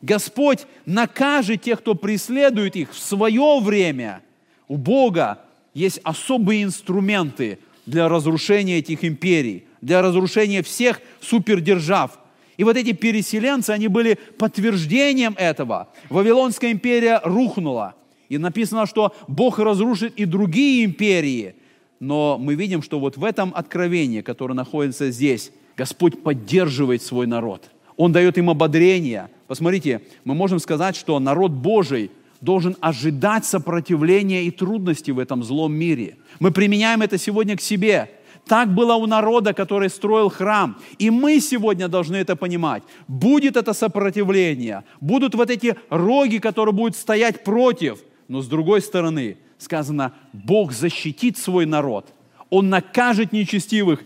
[0.01, 4.21] Господь накажет тех, кто преследует их в свое время.
[4.67, 5.39] У Бога
[5.73, 12.19] есть особые инструменты для разрушения этих империй, для разрушения всех супердержав.
[12.57, 15.89] И вот эти переселенцы, они были подтверждением этого.
[16.09, 17.95] Вавилонская империя рухнула.
[18.29, 21.55] И написано, что Бог разрушит и другие империи.
[21.99, 27.69] Но мы видим, что вот в этом откровении, которое находится здесь, Господь поддерживает свой народ.
[27.97, 29.29] Он дает им ободрение.
[29.47, 35.73] Посмотрите, мы можем сказать, что народ Божий– должен ожидать сопротивления и трудностей в этом злом
[35.73, 36.17] мире.
[36.39, 38.11] Мы применяем это сегодня к себе.
[38.45, 40.77] Так было у народа, который строил храм.
[40.97, 42.83] И мы сегодня должны это понимать.
[43.07, 47.99] Будет это сопротивление, будут вот эти роги, которые будут стоять против.
[48.27, 52.07] Но с другой стороны, сказано, Бог защитит свой народ.
[52.49, 54.01] Он накажет нечестивых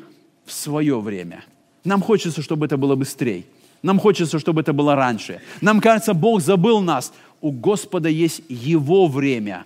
[0.45, 1.43] в свое время.
[1.83, 3.45] Нам хочется, чтобы это было быстрее.
[3.83, 5.41] Нам хочется, чтобы это было раньше.
[5.59, 7.11] Нам кажется, Бог забыл нас
[7.41, 9.65] у Господа есть Его время,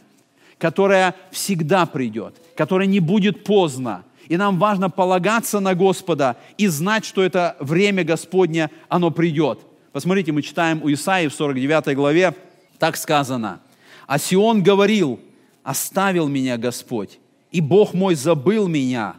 [0.57, 4.03] которое всегда придет, которое не будет поздно.
[4.28, 9.59] И нам важно полагаться на Господа и знать, что это время Господне, оно придет.
[9.91, 12.34] Посмотрите, мы читаем у Исаии в 49 главе,
[12.80, 13.59] так сказано.
[14.07, 15.20] «А Сион говорил,
[15.63, 17.20] оставил меня Господь,
[17.51, 19.16] и Бог мой забыл меня.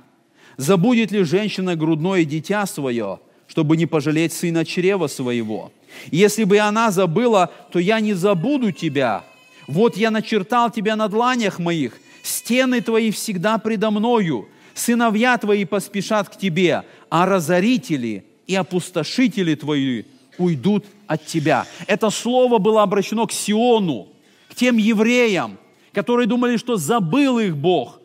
[0.56, 3.20] Забудет ли женщина грудное дитя свое,
[3.56, 5.72] чтобы не пожалеть сына чрева своего?»
[6.10, 9.24] Если бы она забыла, то я не забуду тебя.
[9.66, 16.28] Вот я начертал тебя на дланях моих, стены твои всегда предо мною, сыновья твои поспешат
[16.28, 20.02] к тебе, а разорители и опустошители твои
[20.36, 21.64] уйдут от тебя.
[21.86, 24.08] Это слово было обращено к Сиону,
[24.50, 25.56] к тем евреям,
[25.94, 28.00] которые думали, что забыл их Бог.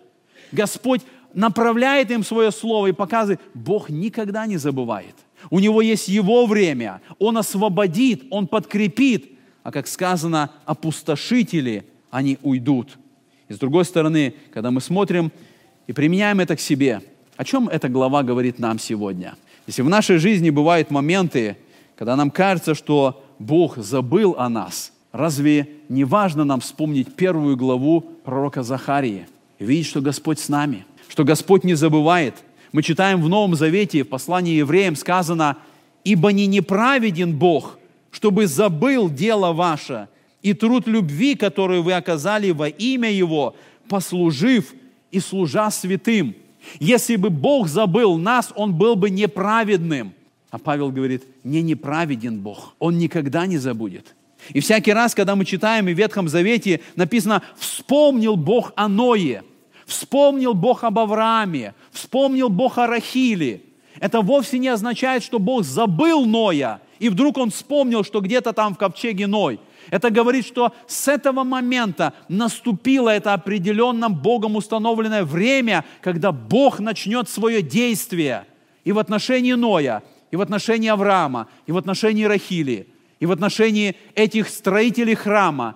[0.53, 1.01] Господь
[1.33, 5.15] направляет им свое слово и показывает, Бог никогда не забывает–
[5.49, 7.01] у него есть его время.
[7.19, 9.31] Он освободит, он подкрепит.
[9.63, 12.97] А как сказано, опустошители, они уйдут.
[13.47, 15.31] И с другой стороны, когда мы смотрим
[15.87, 17.01] и применяем это к себе,
[17.37, 19.35] о чем эта глава говорит нам сегодня?
[19.67, 21.57] Если в нашей жизни бывают моменты,
[21.95, 28.01] когда нам кажется, что Бог забыл о нас, разве не важно нам вспомнить первую главу
[28.01, 29.27] пророка Захарии
[29.59, 32.35] и видеть, что Господь с нами, что Господь не забывает–
[32.71, 35.57] мы читаем в Новом Завете, в послании евреям сказано,
[36.03, 37.77] «Ибо не неправеден Бог,
[38.11, 40.07] чтобы забыл дело ваше
[40.41, 43.55] и труд любви, который вы оказали во имя Его,
[43.87, 44.73] послужив
[45.11, 46.35] и служа святым».
[46.79, 50.13] Если бы Бог забыл нас, Он был бы неправедным.
[50.49, 54.15] А Павел говорит, не неправеден Бог, Он никогда не забудет.
[54.49, 59.43] И всякий раз, когда мы читаем в Ветхом Завете, написано «вспомнил Бог о Ное»,
[59.91, 63.61] Вспомнил Бог об Аврааме, вспомнил Бог о Рахиле.
[63.99, 68.73] Это вовсе не означает, что Бог забыл Ноя, и вдруг он вспомнил, что где-то там
[68.73, 69.59] в ковчеге Ной.
[69.89, 77.27] Это говорит, что с этого момента наступило это определенным Богом установленное время, когда Бог начнет
[77.27, 78.45] свое действие
[78.85, 82.87] и в отношении Ноя, и в отношении Авраама, и в отношении Рахили,
[83.19, 85.75] и в отношении этих строителей храма,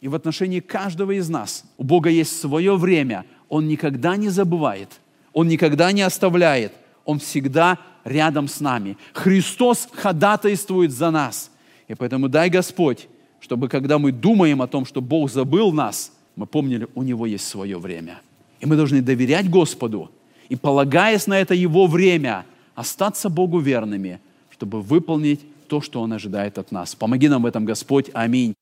[0.00, 1.64] и в отношении каждого из нас.
[1.78, 4.88] У Бога есть свое время, он никогда не забывает,
[5.34, 6.72] Он никогда не оставляет,
[7.04, 8.96] Он всегда рядом с нами.
[9.12, 11.50] Христос ходатайствует за нас.
[11.86, 13.08] И поэтому дай Господь,
[13.40, 17.46] чтобы когда мы думаем о том, что Бог забыл нас, мы помнили, у Него есть
[17.46, 18.22] свое время.
[18.60, 20.10] И мы должны доверять Господу
[20.48, 26.56] и, полагаясь на это Его время, остаться Богу верными, чтобы выполнить то, что Он ожидает
[26.56, 26.94] от нас.
[26.94, 28.08] Помоги нам в этом, Господь.
[28.14, 28.54] Аминь.